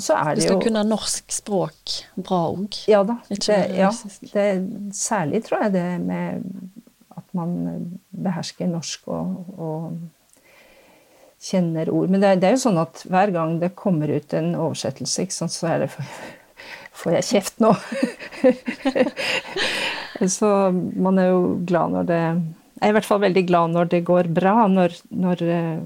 så 0.00 0.16
er 0.16 0.34
det 0.34 0.46
jo 0.46 0.54
Du 0.54 0.54
skal 0.54 0.64
kunne 0.66 0.84
norsk 0.88 1.34
språk 1.34 1.96
bra 2.16 2.44
òg? 2.54 2.78
Ja 2.88 3.02
da. 3.06 3.18
Det, 3.28 3.58
ja, 3.76 3.90
det, 4.32 4.46
særlig 4.96 5.42
tror 5.46 5.66
jeg 5.66 5.74
det 5.76 5.86
med 6.02 6.46
at 7.12 7.26
man 7.36 7.52
behersker 8.10 8.70
norsk 8.70 9.10
og, 9.12 9.52
og 9.58 9.98
kjenner 11.42 11.90
ord. 11.92 12.08
Men 12.12 12.22
det, 12.22 12.36
det, 12.40 12.48
er 12.48 12.56
jo 12.56 12.64
sånn 12.64 12.80
at 12.80 13.02
hver 13.10 13.34
gang 13.34 13.58
det 13.62 13.74
kommer 13.78 14.10
ut 14.12 14.32
en 14.38 14.54
oversettelse, 14.54 15.28
sant, 15.34 15.54
så 15.54 15.74
er 15.74 15.84
det 15.84 15.90
for, 15.92 16.08
får 17.02 17.16
jeg 17.18 17.28
kjeft 17.28 17.62
nå. 17.62 17.72
Så 20.36 20.48
man 20.72 21.18
er 21.18 21.32
jo 21.32 21.42
glad 21.66 21.96
når 21.96 22.10
det 22.10 22.20
Jeg 22.22 22.88
er 22.88 22.92
i 22.92 22.96
hvert 22.96 23.08
fall 23.08 23.22
veldig 23.22 23.44
glad 23.46 23.74
når 23.74 23.90
det 23.90 24.04
går 24.06 24.30
bra, 24.34 24.66
når, 24.70 24.94
når 25.14 25.42
eh, 25.46 25.82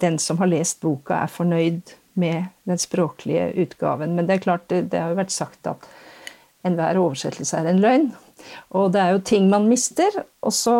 den 0.00 0.18
som 0.20 0.40
har 0.42 0.50
lest 0.50 0.82
boka, 0.82 1.22
er 1.22 1.32
fornøyd 1.32 1.94
med 2.20 2.50
den 2.68 2.80
språklige 2.80 3.46
utgaven. 3.64 4.12
Men 4.16 4.28
det 4.28 4.36
er 4.36 4.44
klart, 4.44 4.66
det, 4.68 4.90
det 4.92 5.00
har 5.00 5.14
jo 5.14 5.20
vært 5.22 5.32
sagt 5.32 5.70
at 5.70 5.88
enhver 6.64 7.00
oversettelse 7.00 7.58
er 7.58 7.70
en 7.70 7.80
løgn. 7.80 8.10
Og 8.76 8.92
det 8.92 9.00
er 9.00 9.14
jo 9.14 9.24
ting 9.24 9.48
man 9.48 9.70
mister, 9.70 10.20
og 10.44 10.52
så 10.52 10.76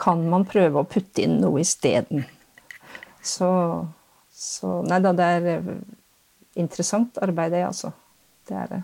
kan 0.00 0.24
man 0.28 0.44
prøve 0.48 0.82
å 0.82 0.88
putte 0.88 1.24
inn 1.24 1.38
noe 1.40 1.62
isteden. 1.64 2.26
Så, 3.24 3.48
så 4.32 4.80
Nei 4.86 5.00
da, 5.02 5.14
det 5.16 5.30
er 5.38 5.52
eh, 5.56 5.70
interessant 6.60 7.16
arbeid, 7.24 7.56
det, 7.56 7.64
altså. 7.66 7.92
Det 8.46 8.54
er 8.54 8.68
det. 8.70 8.82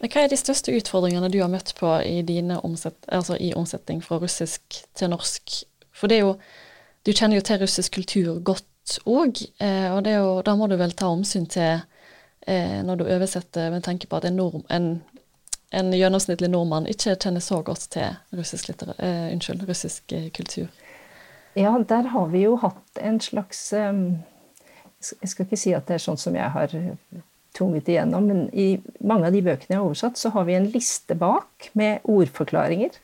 Men 0.00 0.12
hva 0.12 0.24
er 0.24 0.30
de 0.32 0.36
største 0.36 0.74
utfordringene 0.76 1.30
du 1.32 1.38
har 1.40 1.50
møtt 1.52 1.72
på 1.78 1.88
i, 2.04 2.20
omsett, 2.60 2.98
altså 3.08 3.38
i 3.40 3.54
omsetning 3.56 4.02
fra 4.04 4.18
russisk 4.20 4.82
til 4.94 5.12
norsk? 5.12 5.62
For 5.96 6.12
det 6.12 6.20
er 6.20 6.26
jo 6.26 6.38
Du 7.06 7.12
kjenner 7.12 7.38
jo 7.38 7.42
til 7.46 7.60
russisk 7.62 7.94
kultur 7.94 8.40
godt 8.42 8.98
òg, 9.06 9.38
eh, 9.62 9.92
og 9.94 10.08
jo, 10.10 10.30
da 10.42 10.54
må 10.58 10.66
du 10.66 10.74
vel 10.76 10.90
ta 10.90 11.06
omsyn 11.06 11.46
til 11.46 11.84
eh, 12.46 12.82
når 12.82 12.98
du 12.98 13.04
oversetter 13.04 13.70
med 13.70 13.84
tanke 13.86 14.08
på 14.10 14.18
at 14.18 14.26
en, 14.26 14.34
norm, 14.34 14.64
en, 14.74 14.88
en, 15.70 15.92
gjennomsnittlig 15.94 16.50
nordmann 16.50 16.88
ikke 16.90 17.14
kjenner 17.14 17.40
så 17.40 17.60
godt 17.62 17.86
til 17.94 18.18
russisk, 18.34 18.74
eh, 18.98 19.28
unnskyld, 19.32 19.62
russisk 19.68 20.16
kultur? 20.34 20.66
Ja, 21.54 21.76
der 21.88 22.10
har 22.10 22.26
vi 22.34 22.42
jo 22.42 22.56
hatt 22.56 22.98
en 23.00 23.20
slags 23.20 23.72
um, 23.72 24.18
Jeg 25.22 25.28
skal 25.30 25.46
ikke 25.46 25.62
si 25.62 25.72
at 25.78 25.86
det 25.86 25.94
er 25.94 26.02
sånn 26.02 26.18
som 26.18 26.34
jeg 26.34 26.50
har 26.50 26.74
tvunget 27.56 27.88
igjennom. 27.90 28.28
Men 28.28 28.44
i 28.54 28.68
mange 29.00 29.28
av 29.28 29.36
de 29.36 29.42
bøkene 29.46 29.74
jeg 29.74 29.80
har 29.80 29.88
oversatt, 29.88 30.20
så 30.20 30.32
har 30.34 30.46
vi 30.48 30.56
en 30.58 30.70
liste 30.74 31.16
bak 31.18 31.70
med 31.78 32.04
ordforklaringer. 32.10 32.98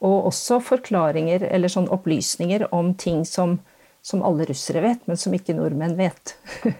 Og 0.00 0.30
også 0.30 0.60
forklaringer 0.64 1.44
eller 1.50 1.72
sånn 1.72 1.90
opplysninger 1.92 2.68
om 2.74 2.94
ting 2.98 3.24
som, 3.28 3.58
som 4.02 4.22
alle 4.24 4.46
russere 4.48 4.82
vet, 4.84 5.02
men 5.10 5.20
som 5.20 5.34
ikke 5.36 5.56
nordmenn 5.58 5.98
vet. 5.98 6.36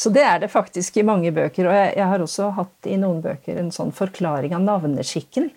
så 0.00 0.12
det 0.12 0.26
er 0.26 0.42
det 0.44 0.52
faktisk 0.52 1.00
i 1.00 1.06
mange 1.06 1.32
bøker. 1.32 1.70
Og 1.70 1.78
jeg, 1.78 1.94
jeg 1.96 2.10
har 2.12 2.26
også 2.26 2.50
hatt 2.58 2.90
i 2.90 2.98
noen 3.00 3.22
bøker 3.24 3.60
en 3.62 3.72
sånn 3.74 3.94
forklaring 3.96 4.56
av 4.58 4.66
navneskikken. 4.66 5.48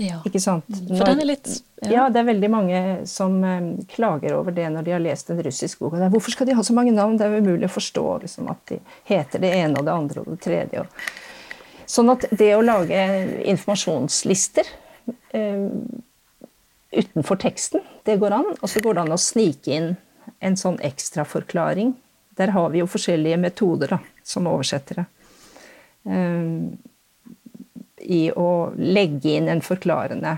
Ja. 0.00 0.20
Ikke 0.26 0.40
sant? 0.40 0.68
Når, 0.68 0.96
For 0.96 1.10
den 1.10 1.20
er 1.22 1.28
litt 1.28 1.48
ja. 1.82 1.90
ja. 1.90 2.04
det 2.12 2.22
er 2.22 2.28
veldig 2.30 2.50
mange 2.52 2.78
som 3.10 3.34
um, 3.44 3.66
klager 3.90 4.36
over 4.38 4.54
det 4.56 4.68
når 4.72 4.86
de 4.86 4.94
har 4.94 5.02
lest 5.02 5.30
en 5.30 5.42
russisk 5.44 5.82
bok. 5.82 5.98
Er, 5.98 6.12
Hvorfor 6.12 6.34
skal 6.34 6.48
de 6.48 6.56
ha 6.56 6.64
så 6.64 6.76
mange 6.76 6.94
navn? 6.96 7.18
Det 7.20 7.26
er 7.26 7.42
umulig 7.42 7.68
å 7.68 7.74
forstå 7.74 8.06
liksom, 8.24 8.48
at 8.52 8.62
de 8.72 8.78
heter 9.10 9.42
det 9.42 9.52
ene 9.58 9.80
og 9.80 9.88
det 9.88 9.96
andre 9.96 10.24
og 10.24 10.30
det 10.32 10.38
tredje. 10.46 10.84
Og... 10.84 11.10
Sånn 11.92 12.12
at 12.12 12.24
det 12.30 12.52
å 12.56 12.62
lage 12.64 13.02
informasjonslister 13.52 14.70
um, 15.34 15.82
utenfor 16.92 17.40
teksten, 17.42 17.84
det 18.08 18.16
går 18.22 18.38
an. 18.38 18.54
Og 18.60 18.70
så 18.70 18.80
går 18.84 18.96
det 18.96 19.04
an 19.06 19.16
å 19.16 19.20
snike 19.20 19.76
inn 19.76 19.92
en 20.42 20.56
sånn 20.58 20.78
ekstraforklaring. 20.84 21.92
Der 22.40 22.54
har 22.54 22.70
vi 22.72 22.80
jo 22.80 22.88
forskjellige 22.88 23.40
metoder 23.40 23.96
da, 23.96 24.00
som 24.24 24.48
oversettere. 24.48 25.04
Um, 26.02 26.78
i 28.02 28.24
å 28.34 28.72
legge 28.76 29.36
inn 29.36 29.50
en 29.52 29.62
forklarende 29.64 30.36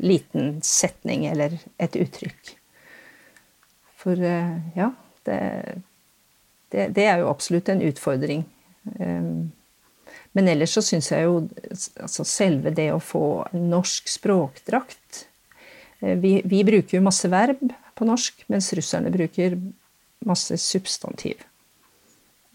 liten 0.00 0.60
setning 0.62 1.26
eller 1.26 1.56
et 1.78 1.96
uttrykk. 1.98 2.54
For 4.00 4.20
eh, 4.24 4.58
ja, 4.76 4.90
det, 5.28 5.40
det, 6.72 6.90
det 6.96 7.06
er 7.06 7.20
jo 7.20 7.30
absolutt 7.32 7.68
en 7.68 7.82
utfordring. 7.84 8.44
Um, 8.96 9.50
men 10.32 10.48
ellers 10.48 10.72
så 10.76 10.82
syns 10.84 11.10
jeg 11.10 11.26
jo 11.26 11.42
altså 12.00 12.24
selve 12.26 12.72
det 12.74 12.88
å 12.94 13.02
få 13.02 13.24
norsk 13.52 14.08
språkdrakt 14.08 15.24
eh, 16.00 16.16
vi, 16.16 16.38
vi, 16.46 16.62
bruker 16.64 16.96
jo 16.96 17.04
masse 17.04 17.28
verb 17.30 17.60
på 17.98 18.08
norsk, 18.08 18.46
mens 18.48 18.70
russerne 18.78 19.12
bruker 19.12 19.58
masse 20.24 20.56
substantiv 20.62 21.42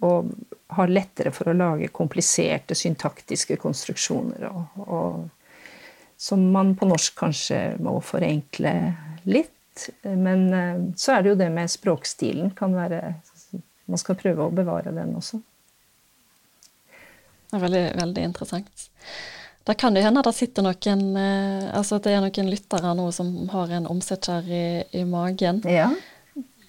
og 0.06 0.30
har 0.76 0.92
lettere 0.92 1.32
for 1.36 1.50
å 1.50 1.58
lage 1.58 1.92
kompliserte 1.94 2.78
syntaktiske 2.78 3.58
konstruksjoner. 3.62 4.48
Og, 4.50 4.86
og, 4.86 5.52
som 6.18 6.46
man 6.52 6.74
på 6.80 6.88
norsk 6.88 7.18
kanskje 7.20 7.60
må 7.84 7.98
forenkle 8.06 8.74
litt. 9.28 9.90
Men 10.04 10.48
eh, 10.54 10.84
så 10.98 11.18
er 11.18 11.24
det 11.24 11.34
jo 11.34 11.40
det 11.42 11.50
med 11.54 11.72
språkstilen. 11.72 12.54
Kan 12.58 12.76
være, 12.78 13.02
man 13.92 14.02
skal 14.02 14.20
prøve 14.20 14.48
å 14.48 14.56
bevare 14.56 14.96
den 14.96 15.16
også. 15.20 15.42
Det 17.46 17.60
er 17.60 17.66
veldig, 17.68 17.86
veldig 18.02 18.24
interessant. 18.32 18.88
Da 19.66 19.74
kan 19.74 19.94
det 19.94 20.04
hende 20.06 20.22
det 20.22 20.34
sitter 20.38 20.66
noen 20.66 21.16
eh, 21.18 21.70
altså 21.74 21.98
det 22.04 22.14
er 22.14 22.22
noen 22.22 22.50
lyttere 22.52 22.92
nå 22.98 23.08
som 23.16 23.32
har 23.50 23.72
en 23.74 23.88
omsetter 23.90 24.46
i, 24.46 24.66
i 24.94 25.06
magen. 25.10 25.64
Ja. 25.66 25.90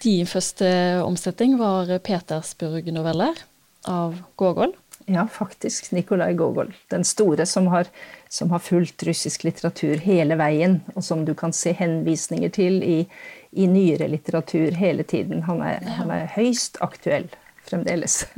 Din 0.03 0.27
første 0.29 0.69
omsetning 1.05 1.57
var 1.61 1.91
Petersburg-noveller 2.05 3.39
av 3.87 4.19
Gogol. 4.37 4.75
Ja, 5.07 5.29
faktisk. 5.33 5.93
Nikolai 5.93 6.33
Gogol. 6.35 6.75
Den 6.89 7.05
store 7.05 7.47
som 7.47 7.67
har, 7.67 7.87
som 8.29 8.51
har, 8.51 8.59
fulgt 8.59 9.03
russisk 9.07 9.45
litteratur 9.47 9.97
hele 10.03 10.35
veien, 10.37 10.81
og 10.95 11.05
som 11.05 11.25
du 11.25 11.35
kan 11.39 11.55
se 11.55 11.73
henvisninger 11.79 12.51
til 12.51 12.83
i, 12.83 12.97
i 13.53 13.69
nyere 13.71 14.09
litteratur 14.11 14.75
hele 14.75 15.07
tiden. 15.07 15.45
Han 15.47 15.63
er, 15.63 15.79
ja. 15.83 15.99
han 16.01 16.11
er 16.11 16.27
høyst 16.35 16.81
aktuell 16.83 17.31
fremdeles. 17.69 18.25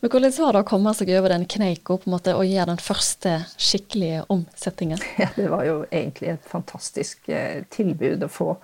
Men 0.00 0.08
Hvordan 0.10 0.32
var 0.32 0.54
det 0.54 0.62
å 0.62 0.68
komme 0.68 0.92
seg 0.96 1.10
over 1.12 1.34
den 1.34 1.44
kneika 1.50 1.98
og 1.98 2.46
gjøre 2.46 2.70
den 2.70 2.80
første 2.80 3.34
skikkelige 3.60 4.22
omsettingen? 4.32 5.02
Ja, 5.18 5.28
Det 5.36 5.50
var 5.52 5.66
jo 5.66 5.82
egentlig 5.90 6.30
et 6.36 6.46
fantastisk 6.48 7.28
eh, 7.28 7.66
tilbud 7.74 8.24
å 8.24 8.30
få 8.32 8.54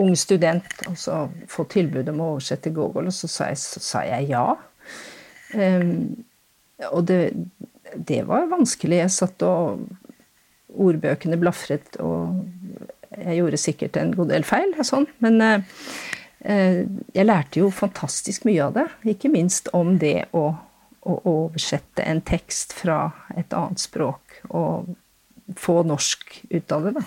ung 0.00 0.14
student 0.16 0.86
og 0.88 0.96
så 0.98 1.24
få 1.50 1.66
tilbud 1.70 2.08
om 2.12 2.20
å 2.22 2.30
oversette 2.34 2.72
Gogol, 2.74 3.10
og 3.10 3.16
så 3.16 3.30
sa 3.30 3.50
jeg, 3.50 3.60
så 3.60 3.82
sa 3.82 4.04
jeg 4.08 4.30
ja. 4.32 4.46
Um, 5.52 6.24
og 6.90 7.04
det, 7.10 7.20
det, 7.96 8.22
var 8.28 8.48
vanskelig. 8.50 9.02
Jeg 9.02 9.14
satt 9.14 9.44
og 9.46 9.84
Ordbøkene 10.72 11.36
blafret, 11.36 11.98
og 12.00 12.46
jeg 13.18 13.36
gjorde 13.42 13.60
sikkert 13.60 13.98
en 14.00 14.14
god 14.16 14.32
del 14.32 14.46
feil 14.48 14.72
sånn, 14.88 15.04
men 15.20 15.36
uh, 15.44 15.60
jeg 16.42 17.26
lærte 17.26 17.60
jo 17.60 17.68
fantastisk 17.74 18.46
mye 18.48 18.64
av 18.64 18.78
det. 18.78 18.86
Ikke 19.12 19.30
minst 19.32 19.68
om 19.76 19.98
det 20.00 20.30
å, 20.32 20.46
å 21.04 21.18
oversette 21.28 22.06
en 22.08 22.22
tekst 22.24 22.72
fra 22.78 23.04
et 23.36 23.52
annet 23.52 23.82
språk 23.84 24.40
og 24.48 24.94
få 25.60 25.82
norsk 25.84 26.38
ut 26.54 26.72
av 26.72 26.88
det, 26.88 26.94
da. 26.96 27.04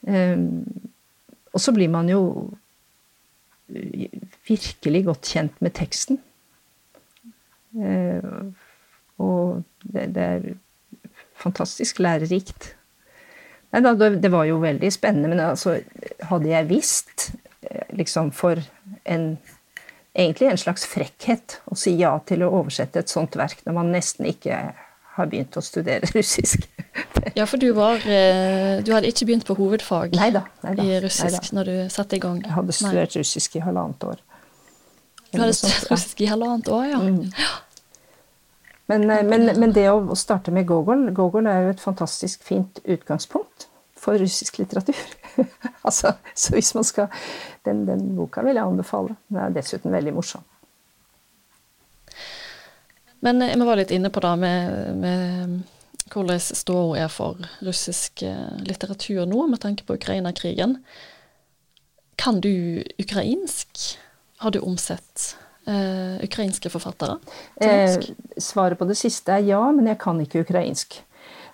Um, 0.00 0.89
og 1.52 1.62
så 1.62 1.74
blir 1.74 1.90
man 1.92 2.08
jo 2.10 2.22
virkelig 4.48 5.04
godt 5.06 5.30
kjent 5.34 5.62
med 5.62 5.74
teksten. 5.78 6.18
Eh, 7.78 8.24
og 9.20 9.62
det, 9.82 10.08
det 10.16 10.26
er 10.26 10.48
fantastisk 11.38 12.00
lærerikt. 12.02 12.74
Nei 13.70 13.82
da, 13.84 13.94
det 13.94 14.32
var 14.32 14.48
jo 14.48 14.58
veldig 14.62 14.90
spennende, 14.92 15.30
men 15.30 15.42
altså, 15.44 15.76
hadde 16.26 16.50
jeg 16.50 16.70
visst, 16.70 17.30
eh, 17.62 17.86
liksom 17.96 18.34
for 18.34 18.62
en 19.04 19.32
Egentlig 20.10 20.48
en 20.50 20.58
slags 20.58 20.82
frekkhet 20.90 21.60
å 21.70 21.76
si 21.78 21.92
ja 21.94 22.08
til 22.26 22.42
å 22.42 22.48
oversette 22.58 22.98
et 22.98 23.12
sånt 23.12 23.36
verk 23.38 23.60
når 23.62 23.76
man 23.76 23.92
nesten 23.94 24.26
ikke 24.26 24.56
har 25.16 25.30
begynt 25.30 25.56
å 25.58 25.62
studere 25.64 26.08
russisk. 26.16 26.66
ja, 27.34 27.46
for 27.46 27.60
du, 27.60 27.70
var, 27.76 28.02
eh, 28.06 28.80
du 28.84 28.92
hadde 28.94 29.10
ikke 29.10 29.28
begynt 29.28 29.46
på 29.48 29.56
hovedfag 29.58 30.14
neida, 30.18 30.44
neida, 30.64 30.84
i 30.84 31.00
russisk 31.04 31.50
neida. 31.50 31.56
når 31.58 31.70
du 31.70 31.94
satte 31.94 32.18
i 32.18 32.22
gang? 32.22 32.42
Jeg 32.44 32.56
hadde 32.56 32.76
studert 32.76 33.16
Nei. 33.16 33.24
russisk 33.24 33.56
i 33.56 33.64
halvannet 33.64 34.06
år. 34.12 34.22
Du 35.30 35.38
hadde 35.38 35.56
studert 35.58 35.90
russisk 35.92 36.22
i 36.24 36.30
halvannet 36.30 36.70
år, 36.74 36.86
ja. 36.90 37.02
Mm. 37.02 37.26
Men, 38.90 39.10
eh, 39.10 39.24
men, 39.26 39.50
men, 39.54 39.74
det 39.74 39.86
å 39.90 40.16
starte 40.18 40.54
med 40.54 40.66
Gogol 40.66 41.10
Gogol 41.14 41.46
er 41.46 41.66
jo 41.66 41.74
et 41.76 41.82
fantastisk 41.82 42.42
fint 42.46 42.80
utgangspunkt 42.84 43.68
for 44.00 44.18
russisk 44.18 44.58
litteratur. 44.58 44.98
altså, 45.86 46.14
så 46.34 46.56
hvis 46.56 46.72
man 46.74 46.86
skal 46.88 47.10
den, 47.66 47.84
den 47.86 48.08
boka 48.16 48.42
vil 48.46 48.56
jeg 48.56 48.64
anbefale. 48.64 49.18
Den 49.28 49.42
er 49.44 49.54
dessuten 49.54 49.92
veldig 49.92 50.14
morsom. 50.16 50.46
Men 53.20 53.44
vi 53.44 53.66
var 53.66 53.76
litt 53.76 53.92
inne 53.92 54.10
på 54.10 54.20
det 54.24 54.36
med, 54.40 54.96
med 54.96 55.60
hvordan 56.10 56.40
ståa 56.40 57.04
er 57.04 57.10
for 57.12 57.38
russisk 57.64 58.22
eh, 58.26 58.58
litteratur 58.66 59.26
nå, 59.28 59.46
med 59.50 59.60
tanke 59.62 59.84
på 59.86 59.96
Ukraina-krigen. 59.98 60.78
Kan 62.20 62.40
du 62.40 62.82
ukrainsk? 62.98 63.98
Har 64.40 64.50
du 64.50 64.60
omsett 64.64 65.36
eh, 65.66 66.24
ukrainske 66.24 66.70
forfattere 66.70 67.18
Eh, 67.60 68.00
svaret 68.38 68.78
på 68.78 68.88
det 68.88 68.96
siste 68.96 69.32
er 69.32 69.44
ja, 69.44 69.60
men 69.72 69.86
jeg 69.86 70.00
kan 70.00 70.20
ikke 70.20 70.44
ukrainsk. 70.44 71.02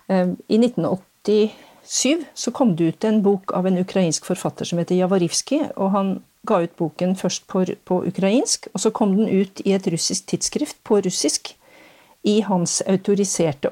Eh, 0.07 0.33
I 0.47 0.57
1987 0.57 2.25
så 2.33 2.51
kom 2.51 2.75
det 2.75 2.83
ut 2.83 3.03
en 3.03 3.21
bok 3.23 3.51
av 3.55 3.67
en 3.67 3.77
ukrainsk 3.77 4.25
forfatter 4.25 4.65
som 4.65 4.79
heter 4.79 4.95
Javarivskij. 4.95 5.71
og 5.75 5.91
han 5.91 6.23
ga 6.47 6.61
ut 6.63 6.75
boken 6.77 7.15
først 7.15 7.47
på, 7.47 7.65
på, 7.85 8.01
ukrainsk, 8.07 8.67
og 8.73 8.79
så 8.83 8.91
kom 8.91 9.15
den 9.17 9.29
ut 9.29 9.61
i 9.65 9.73
et 9.75 9.87
russisk 9.87 10.27
tidsskrift 10.31 10.77
på 10.83 11.01
russisk 11.05 11.55
i 12.27 12.41
hans 12.41 12.81
autoriserte, 12.87 13.71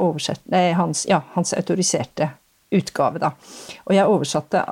nei, 0.52 0.72
hans, 0.72 1.06
ja, 1.10 1.22
hans 1.34 1.54
autoriserte 1.54 2.30
utgave. 2.72 3.20
Da. 3.20 3.32
Og 3.86 3.96
jeg 3.96 4.08
oversatte 4.08 4.64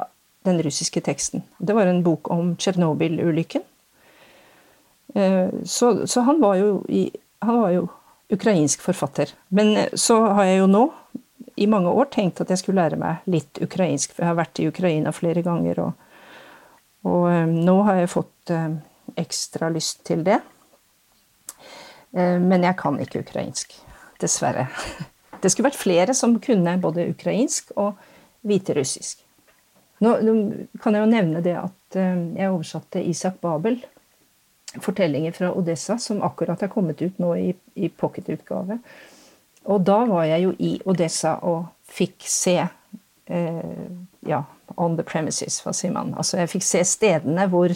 den 0.44 0.62
russiske 0.64 1.02
teksten. 1.02 1.44
Det 1.58 1.76
var 1.76 1.88
en 1.88 2.04
bok 2.04 2.30
om 2.32 2.56
Tsjernobyl-ulykken. 2.56 3.64
Eh, 5.16 5.50
så, 5.64 6.08
så 6.08 6.22
han, 6.22 6.42
var 6.42 6.56
i, 6.90 7.10
han 7.40 7.60
var 7.62 7.72
jo 7.72 7.88
ukrainsk 8.34 8.82
forfatter. 8.82 9.30
Men 9.48 9.78
eh, 9.78 9.94
så 9.94 10.20
har 10.26 10.50
jeg 10.50 10.64
jo 10.64 10.68
nå 10.68 10.84
i 11.56 11.68
mange 11.70 11.92
år 11.92 12.10
tenkt 12.12 12.42
at 12.42 12.50
jeg 12.50 12.64
skulle 12.64 12.82
lære 12.82 12.98
meg 13.00 13.28
litt 13.30 13.62
ukrainsk, 13.62 14.14
for 14.14 14.24
jeg 14.24 14.32
har 14.32 14.40
vært 14.40 14.60
i 14.60 14.68
Ukraina 14.68 15.14
flere 15.14 15.44
ganger. 15.46 15.80
Og, 15.86 16.03
og 17.08 17.30
eh, 17.32 17.48
nå 17.48 17.78
har 17.88 18.02
jeg 18.02 18.12
fått 18.14 18.54
ekstra 19.20 19.70
lyst 19.72 20.02
til 20.08 20.24
det. 20.26 20.40
Men 22.14 22.62
jeg 22.62 22.78
kan 22.78 23.00
ikke 23.02 23.24
ukrainsk. 23.24 23.72
Dessverre. 24.22 24.68
Det 25.42 25.50
skulle 25.52 25.70
vært 25.72 25.80
flere 25.80 26.14
som 26.16 26.36
kunne 26.44 26.76
både 26.80 27.08
ukrainsk 27.10 27.74
og 27.80 27.98
hviterussisk. 28.48 29.24
Nå, 30.06 30.12
kan 30.84 30.96
jeg 30.96 31.04
jo 31.04 31.10
nevne 31.10 31.42
det 31.44 31.56
at 31.60 31.98
jeg 31.98 32.52
oversatte 32.52 33.02
Isak 33.04 33.42
Babel 33.42 33.80
fortellinger 34.82 35.32
fra 35.32 35.52
Odessa 35.54 35.98
som 35.98 36.22
akkurat 36.24 36.64
er 36.64 36.72
kommet 36.72 37.02
ut 37.02 37.20
nå 37.22 37.34
i 37.76 37.90
pocketutgave. 37.90 38.80
Og 39.64 39.84
da 39.86 40.00
var 40.10 40.28
jeg 40.28 40.44
jo 40.44 40.54
i 40.60 40.72
Odessa 40.90 41.38
og 41.48 41.68
fikk 41.94 42.26
se 42.28 42.58
eh, 42.60 43.86
ja, 44.28 44.42
on 44.78 44.98
the 44.98 45.06
premises, 45.06 45.60
hva 45.64 45.74
sier 45.76 45.94
man. 45.94 46.14
Altså 46.18 46.40
jeg 46.42 46.52
fikk 46.56 46.66
se 46.68 46.84
stedene 46.88 47.48
hvor 47.52 47.74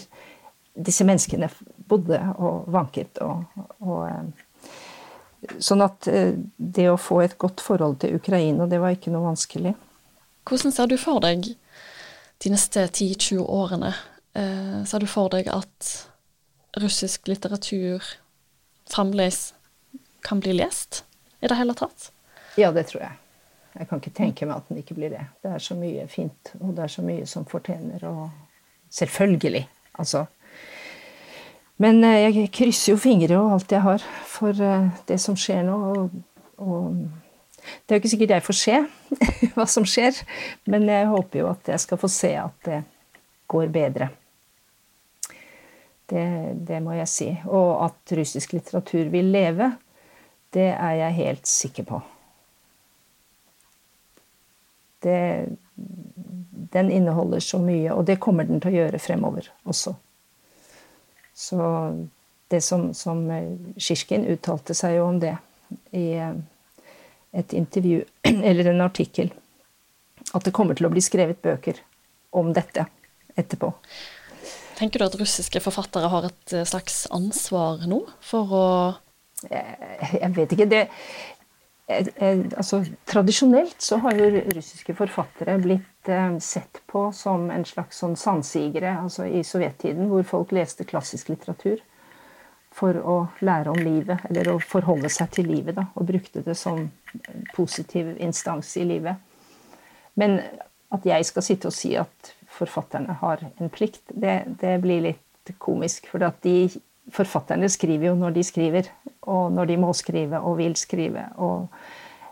disse 0.78 1.06
menneskene 1.08 1.50
bodde 1.90 2.20
og 2.38 2.68
vanket. 2.74 3.20
Og, 3.26 3.44
og, 3.82 4.08
eh, 4.10 5.54
sånn 5.64 5.84
at 5.86 6.10
eh, 6.12 6.36
det 6.58 6.90
å 6.92 7.00
få 7.02 7.22
et 7.26 7.38
godt 7.42 7.64
forhold 7.64 8.00
til 8.04 8.18
Ukraina, 8.20 8.68
det 8.70 8.82
var 8.84 8.96
ikke 8.96 9.14
noe 9.14 9.30
vanskelig. 9.30 9.74
Hvordan 10.48 10.74
ser 10.74 10.92
du 10.92 10.98
for 11.02 11.24
deg 11.24 11.50
de 12.44 12.54
neste 12.54 12.88
10-20 12.88 13.44
årene? 13.44 13.94
Eh, 14.38 14.80
ser 14.88 15.04
du 15.04 15.10
for 15.10 15.34
deg 15.34 15.50
at 15.52 15.94
russisk 16.78 17.28
litteratur 17.28 18.04
fremdeles 18.88 19.52
kan 20.24 20.40
bli 20.44 20.54
lest 20.56 21.04
i 21.42 21.50
det 21.50 21.58
hele 21.58 21.76
tatt? 21.78 22.12
Ja, 22.58 22.72
det 22.74 22.88
tror 22.92 23.04
jeg. 23.06 23.18
Jeg 23.78 23.88
kan 23.90 24.02
ikke 24.02 24.18
tenke 24.18 24.48
meg 24.48 24.58
at 24.58 24.70
den 24.70 24.82
ikke 24.82 24.98
blir 24.98 25.14
det. 25.14 25.24
Det 25.44 25.52
er 25.54 25.62
så 25.62 25.76
mye 25.78 26.08
fint, 26.10 26.54
og 26.60 26.74
det 26.78 26.86
er 26.88 26.94
så 26.94 27.04
mye 27.06 27.26
som 27.30 27.46
fortjener 27.50 28.04
å 28.08 28.18
Selvfølgelig, 28.88 29.68
altså. 30.00 30.26
Men 31.78 32.04
eh, 32.04 32.24
jeg 32.24 32.52
krysser 32.56 32.94
jo 32.94 33.00
fingre 33.02 33.38
og 33.40 33.58
alt 33.58 33.74
jeg 33.76 33.84
har 33.86 34.04
for 34.28 34.62
eh, 34.64 34.90
det 35.10 35.20
som 35.22 35.38
skjer 35.38 35.66
nå. 35.68 35.78
Og, 35.92 36.14
og 36.64 37.66
det 37.68 37.94
er 37.94 37.98
jo 37.98 38.02
ikke 38.02 38.14
sikkert 38.14 38.36
jeg 38.38 38.46
får 38.48 38.60
se 38.62 38.78
hva 39.56 39.68
som 39.70 39.86
skjer, 39.88 40.22
men 40.72 40.88
jeg 40.90 41.10
håper 41.12 41.44
jo 41.44 41.52
at 41.52 41.74
jeg 41.74 41.84
skal 41.84 42.02
få 42.02 42.10
se 42.12 42.32
at 42.40 42.58
det 42.66 42.82
går 43.52 43.70
bedre. 43.76 44.10
Det, 46.08 46.24
det, 46.68 46.80
må 46.84 46.96
jeg 46.96 47.12
si. 47.12 47.28
Og 47.52 47.84
at 47.84 48.16
russisk 48.16 48.56
litteratur 48.56 49.10
vil 49.12 49.28
leve, 49.34 49.74
det 50.56 50.70
er 50.72 51.02
jeg 51.02 51.20
helt 51.20 51.50
sikker 51.52 51.88
på. 51.90 52.00
Det, 55.04 55.46
den 56.74 56.92
inneholder 56.92 57.40
så 57.44 57.60
mye, 57.62 57.94
og 57.94 58.06
det 58.10 58.20
kommer 58.24 58.48
den 58.48 58.62
til 58.64 58.74
å 58.74 58.78
gjøre 58.80 59.02
fremover 59.02 59.50
også. 59.70 59.94
Så 61.38 61.62
det 62.48 62.62
som, 62.66 62.94
som 62.98 63.28
Kirken 63.78 64.26
uttalte 64.26 64.74
seg 64.78 64.98
jo 64.98 65.08
om 65.12 65.20
det 65.22 65.36
i 65.96 66.06
eh, 66.18 66.34
et 67.38 67.54
intervju, 67.54 68.04
eller 68.50 68.72
en 68.72 68.82
artikkel, 68.82 69.34
at 70.34 70.46
det 70.48 70.56
kommer 70.56 70.78
til 70.78 70.88
å 70.88 70.94
bli 70.94 71.04
skrevet 71.04 71.42
bøker 71.44 71.82
om 72.38 72.54
dette 72.56 72.88
etterpå. 73.38 73.72
Tenker 74.78 75.02
du 75.02 75.08
at 75.08 75.18
russiske 75.20 75.62
forfattere 75.64 76.10
har 76.12 76.30
et 76.30 76.56
eh, 76.56 76.68
slags 76.68 77.06
ansvar 77.14 77.86
nå 77.90 78.04
for 78.22 78.54
å 78.54 78.68
Jeg 79.38 80.32
vet 80.34 80.54
ikke. 80.56 80.66
Det, 80.66 80.80
altså, 81.88 82.82
tradisjonelt 83.06 83.82
så 83.82 83.98
har 84.04 84.18
jo 84.20 84.30
russiske 84.56 84.96
forfattere 84.98 85.58
blitt 85.64 86.10
eh, 86.12 86.38
sett 86.44 86.82
på 86.88 87.08
som 87.16 87.50
en 87.52 87.66
slags 87.66 88.02
sånn 88.04 88.18
sansigere, 88.20 88.98
altså 89.04 89.28
i 89.28 89.44
sovjettiden, 89.44 90.10
hvor 90.12 90.26
folk 90.28 90.52
leste 90.56 90.88
klassisk 90.88 91.32
litteratur 91.32 91.80
for 92.78 92.98
å 93.00 93.18
lære 93.42 93.72
om 93.74 93.80
livet, 93.82 94.28
eller 94.30 94.52
å 94.52 94.60
forholde 94.62 95.10
seg 95.10 95.32
til 95.34 95.48
livet, 95.50 95.78
da, 95.80 95.88
og 95.96 96.10
brukte 96.12 96.44
det 96.46 96.54
som 96.60 96.84
positiv 97.56 98.14
instans 98.22 98.76
i 98.78 98.86
livet. 98.86 99.16
Men 100.20 100.38
at 100.94 101.06
jeg 101.08 101.26
skal 101.26 101.46
sitte 101.46 101.72
og 101.72 101.76
si 101.76 101.96
at 101.98 102.34
forfatterne 102.58 103.18
har 103.22 103.42
en 103.48 103.72
plikt, 103.74 104.04
det, 104.14 104.44
det 104.62 104.78
blir 104.84 105.02
litt 105.10 105.54
komisk. 105.64 106.08
For 106.12 106.24
at 106.28 106.40
de 106.46 106.70
forfatterne 107.14 107.70
skriver 107.72 108.10
jo 108.10 108.16
når 108.20 108.36
de 108.36 108.44
skriver, 108.44 108.90
og 109.32 109.52
når 109.54 109.70
de 109.72 109.78
må 109.82 109.94
skrive 109.96 110.40
og 110.40 110.58
vil 110.60 110.76
skrive. 110.80 111.28
Og 111.44 111.68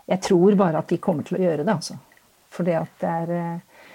jeg 0.08 0.22
tror 0.28 0.58
bare 0.58 0.82
at 0.82 0.92
de 0.92 1.00
kommer 1.02 1.26
til 1.26 1.38
å 1.38 1.42
gjøre 1.44 1.64
det, 1.64 1.72
altså. 1.72 1.98
Fordi 2.56 2.76
at 2.78 3.00
det 3.00 3.14
er 3.22 3.32
eh, 3.36 3.88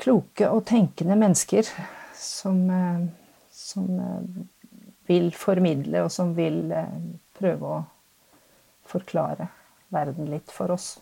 kloke 0.00 0.48
og 0.48 0.64
tenkende 0.68 1.18
mennesker 1.20 1.68
som, 2.16 2.62
eh, 2.72 3.02
som 3.52 3.88
eh, 4.04 4.44
vil 5.08 5.32
formidle, 5.36 6.04
og 6.06 6.12
som 6.12 6.34
vil 6.36 6.68
prøve 7.38 7.74
å 7.74 7.82
forklare 8.88 9.48
verden 9.92 10.28
litt 10.30 10.52
for 10.52 10.72
oss. 10.72 10.94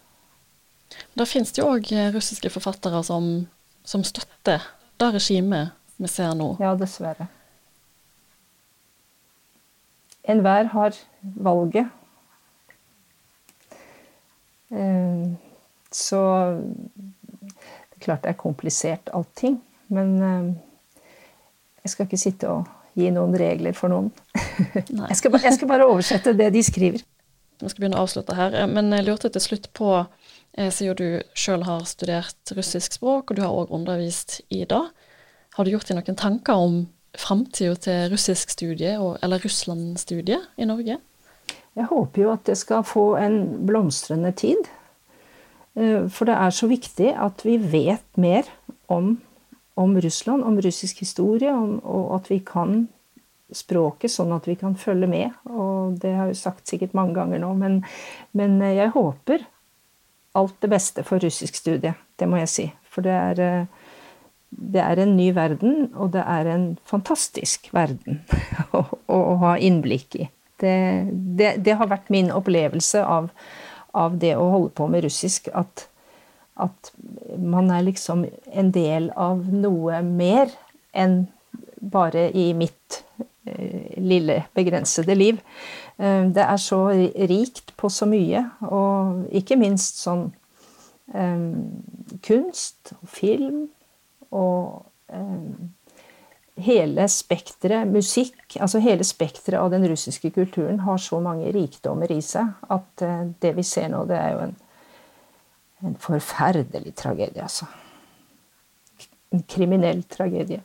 Da 1.19 1.27
finnes 1.27 1.51
det 1.55 1.63
jo 1.63 1.73
òg 1.75 1.91
russiske 2.15 2.51
forfattere 2.55 3.03
som 3.07 3.47
som 3.87 4.05
støtter 4.05 4.63
det 4.97 5.11
regimet 5.15 5.69
vi 5.97 6.09
ser 6.09 6.35
nå? 6.35 6.57
Ja, 6.61 6.75
dessverre. 6.75 7.29
Enhver 10.27 10.71
har 10.73 10.99
valget. 11.23 11.87
Eh, 14.71 15.27
så 15.95 16.23
det 16.61 17.97
er 17.97 18.05
klart 18.05 18.25
det 18.25 18.33
er 18.35 18.41
komplisert, 18.41 19.11
allting. 19.15 19.61
Men 19.89 20.15
eh, 20.23 20.49
jeg 21.85 21.95
skal 21.95 22.09
ikke 22.09 22.21
sitte 22.21 22.51
og 22.51 22.73
gi 22.97 23.11
noen 23.13 23.37
regler 23.39 23.77
for 23.77 23.93
noen. 23.93 24.09
Jeg 25.11 25.17
skal, 25.19 25.35
jeg 25.45 25.53
skal 25.53 25.69
bare 25.69 25.85
oversette 25.85 26.33
det 26.33 26.47
de 26.55 26.63
skriver. 26.65 27.03
Vi 27.61 27.69
skal 27.69 27.83
begynne 27.83 27.99
å 28.01 28.07
avslutte 28.07 28.33
her, 28.37 28.55
men 28.71 28.89
jeg 28.93 29.05
lurte 29.05 29.29
til 29.33 29.43
slutt 29.45 29.67
på 29.77 29.91
Eh, 30.57 30.73
siden 30.73 30.97
du 30.97 31.09
sjøl 31.37 31.67
har 31.69 31.85
studert 31.85 32.53
russisk 32.57 32.97
språk, 32.97 33.31
og 33.31 33.37
du 33.37 33.43
har 33.45 33.53
òg 33.53 33.73
undervist 33.77 34.41
i 34.49 34.65
det. 34.65 34.83
Har 35.57 35.65
du 35.65 35.73
gjort 35.73 35.89
deg 35.89 35.99
noen 35.99 36.17
tanker 36.17 36.57
om 36.57 36.79
framtida 37.21 37.75
til 37.87 38.11
russisk 38.13 38.51
studie, 38.51 38.97
eller 39.23 39.43
Russland-studiet 39.45 40.49
i 40.57 40.69
Norge? 40.69 40.99
Jeg 41.77 41.91
håper 41.91 42.23
jo 42.23 42.33
at 42.33 42.47
det 42.49 42.57
skal 42.57 42.85
få 42.87 43.15
en 43.21 43.67
blomstrende 43.69 44.33
tid. 44.33 44.69
Eh, 45.77 46.09
for 46.09 46.29
det 46.29 46.37
er 46.37 46.55
så 46.55 46.69
viktig 46.71 47.13
at 47.13 47.45
vi 47.45 47.59
vet 47.61 48.07
mer 48.17 48.49
om, 48.89 49.17
om 49.77 49.97
Russland, 50.01 50.45
om 50.45 50.61
russisk 50.61 51.01
historie, 51.05 51.53
om, 51.53 51.79
og 51.85 52.15
at 52.21 52.31
vi 52.33 52.41
kan 52.45 52.87
språket 53.55 54.11
sånn 54.11 54.33
at 54.35 54.49
vi 54.49 54.57
kan 54.59 54.75
følge 54.79 55.09
med. 55.11 55.37
Og 55.53 55.99
det 56.03 56.15
har 56.17 56.31
jeg 56.33 56.41
sagt 56.41 56.69
sikkert 56.69 56.97
mange 56.97 57.15
ganger 57.19 57.43
nå, 57.45 57.53
men, 57.59 57.83
men 58.33 58.59
jeg 58.65 58.95
håper 58.97 59.45
alt 60.37 60.57
det 60.61 60.71
beste 60.73 61.05
for 61.07 61.23
russisk 61.23 61.57
studie. 61.57 61.95
Det 62.17 62.29
må 62.29 62.41
jeg 62.43 62.53
si. 62.53 62.67
For 62.93 63.05
det 63.05 63.13
er, 63.13 63.41
eh, 63.45 63.86
det 64.57 64.81
er 64.81 65.01
en 65.03 65.17
ny 65.17 65.31
verden, 65.37 65.91
og 65.95 66.15
det 66.15 66.23
er 66.25 66.49
en 66.49 66.67
fantastisk 66.89 67.69
verden 67.77 68.23
å, 68.77 68.83
å, 69.13 69.21
ha 69.45 69.57
innblikk 69.61 70.17
i. 70.19 70.29
Det, 70.57 70.77
det, 71.13 71.51
det, 71.65 71.77
har 71.77 71.91
vært 71.91 72.09
min 72.13 72.31
opplevelse 72.33 73.03
av, 73.05 73.29
av, 73.93 74.17
det 74.21 74.33
å 74.41 74.49
holde 74.55 74.73
på 74.79 74.89
med 74.89 75.05
russisk, 75.05 75.51
at, 75.53 75.85
at 76.57 76.93
man 77.37 77.69
er 77.75 77.85
liksom 77.91 78.25
en 78.53 78.73
del 78.73 79.11
av 79.13 79.45
noe 79.53 80.01
mer 80.07 80.55
enn 80.97 81.27
bare 81.77 82.31
i 82.33 82.49
mitt 82.57 83.03
eh, 83.45 84.01
lille, 84.01 84.41
begrensede 84.57 85.15
liv. 85.15 85.45
Eh, 86.01 86.25
det 86.33 86.49
er 86.49 86.61
så 86.63 86.87
rikt 87.29 87.77
på 87.77 87.93
så 87.93 88.09
mye, 88.09 88.47
og 88.65 89.29
ikke 89.37 89.61
minst 89.61 90.01
sånn 90.01 90.31
eh, 91.13 91.49
kunst 92.25 92.97
og 92.97 93.13
film 93.13 93.67
og 94.37 94.85
um, 95.13 95.73
hele 96.57 97.09
spekteret 97.13 97.89
musikk, 97.89 98.57
altså 98.61 98.81
hele 98.85 99.05
spekteret 99.05 99.61
av 99.61 99.73
den 99.73 99.87
russiske 99.91 100.31
kulturen 100.37 100.81
har 100.87 101.01
så 101.03 101.21
mange 101.25 101.51
rikdommer 101.55 102.13
i 102.13 102.21
seg 102.25 102.71
at 102.73 103.05
uh, 103.05 103.27
det 103.43 103.57
vi 103.57 103.65
ser 103.67 103.91
nå, 103.93 104.05
det 104.09 104.21
er 104.21 104.31
jo 104.35 104.45
en, 104.47 104.57
en 105.89 105.99
forferdelig 106.01 106.95
tragedie, 106.97 107.43
altså. 107.43 107.69
En 109.35 109.43
kriminell 109.49 110.05
tragedie. 110.09 110.63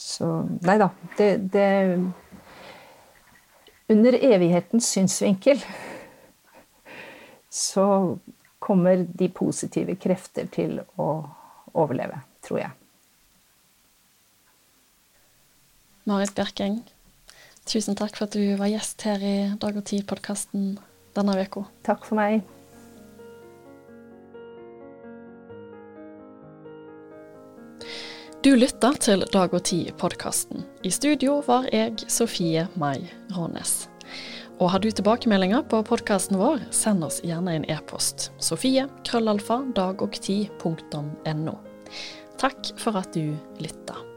Så 0.00 0.26
Nei 0.66 0.76
da. 0.80 0.90
Det, 1.16 1.30
det 1.52 1.68
under 3.90 4.14
evighetens 4.14 4.86
synsvinkel 4.94 5.62
så 7.50 7.86
kommer 8.60 9.06
de 9.08 9.28
positive 9.32 9.96
krefter 9.98 10.46
til 10.52 10.78
å 11.00 11.08
overleve, 11.72 12.20
tror 12.44 12.60
jeg. 12.62 12.76
Marit 16.10 16.32
Bjerkeng, 16.36 16.80
tusen 17.68 17.98
takk 17.98 18.16
for 18.16 18.28
at 18.28 18.36
du 18.36 18.56
var 18.60 18.70
gjest 18.72 19.04
her 19.06 19.20
i 19.24 19.36
Dag 19.60 19.76
og 19.76 19.84
Tid-podkasten 19.90 20.72
denne 21.16 21.36
uka. 21.40 21.66
Takk 21.86 22.06
for 22.08 22.20
meg. 22.20 22.40
Du 28.40 28.54
lytter 28.56 28.96
til 28.96 29.26
Dag 29.28 29.52
og 29.52 29.64
Tid-podkasten. 29.68 30.64
I 30.80 30.90
studio 30.96 31.42
var 31.44 31.68
jeg 31.74 32.00
Sofie 32.08 32.64
Mai 32.80 33.04
Rånes. 33.36 33.89
Og 34.60 34.68
har 34.74 34.82
du 34.84 34.90
tilbakemeldinger 34.92 35.64
på 35.72 35.80
podkasten 35.88 36.36
vår, 36.36 36.60
send 36.74 37.04
oss 37.06 37.22
gjerne 37.24 37.54
en 37.56 37.64
e-post. 37.72 38.28
Sofie 38.44 38.84
krøllalfa 39.08 39.62
dagogti.no. 39.76 41.56
Takk 42.40 42.72
for 42.80 43.00
at 43.00 43.16
du 43.16 43.32
lytta. 43.60 44.09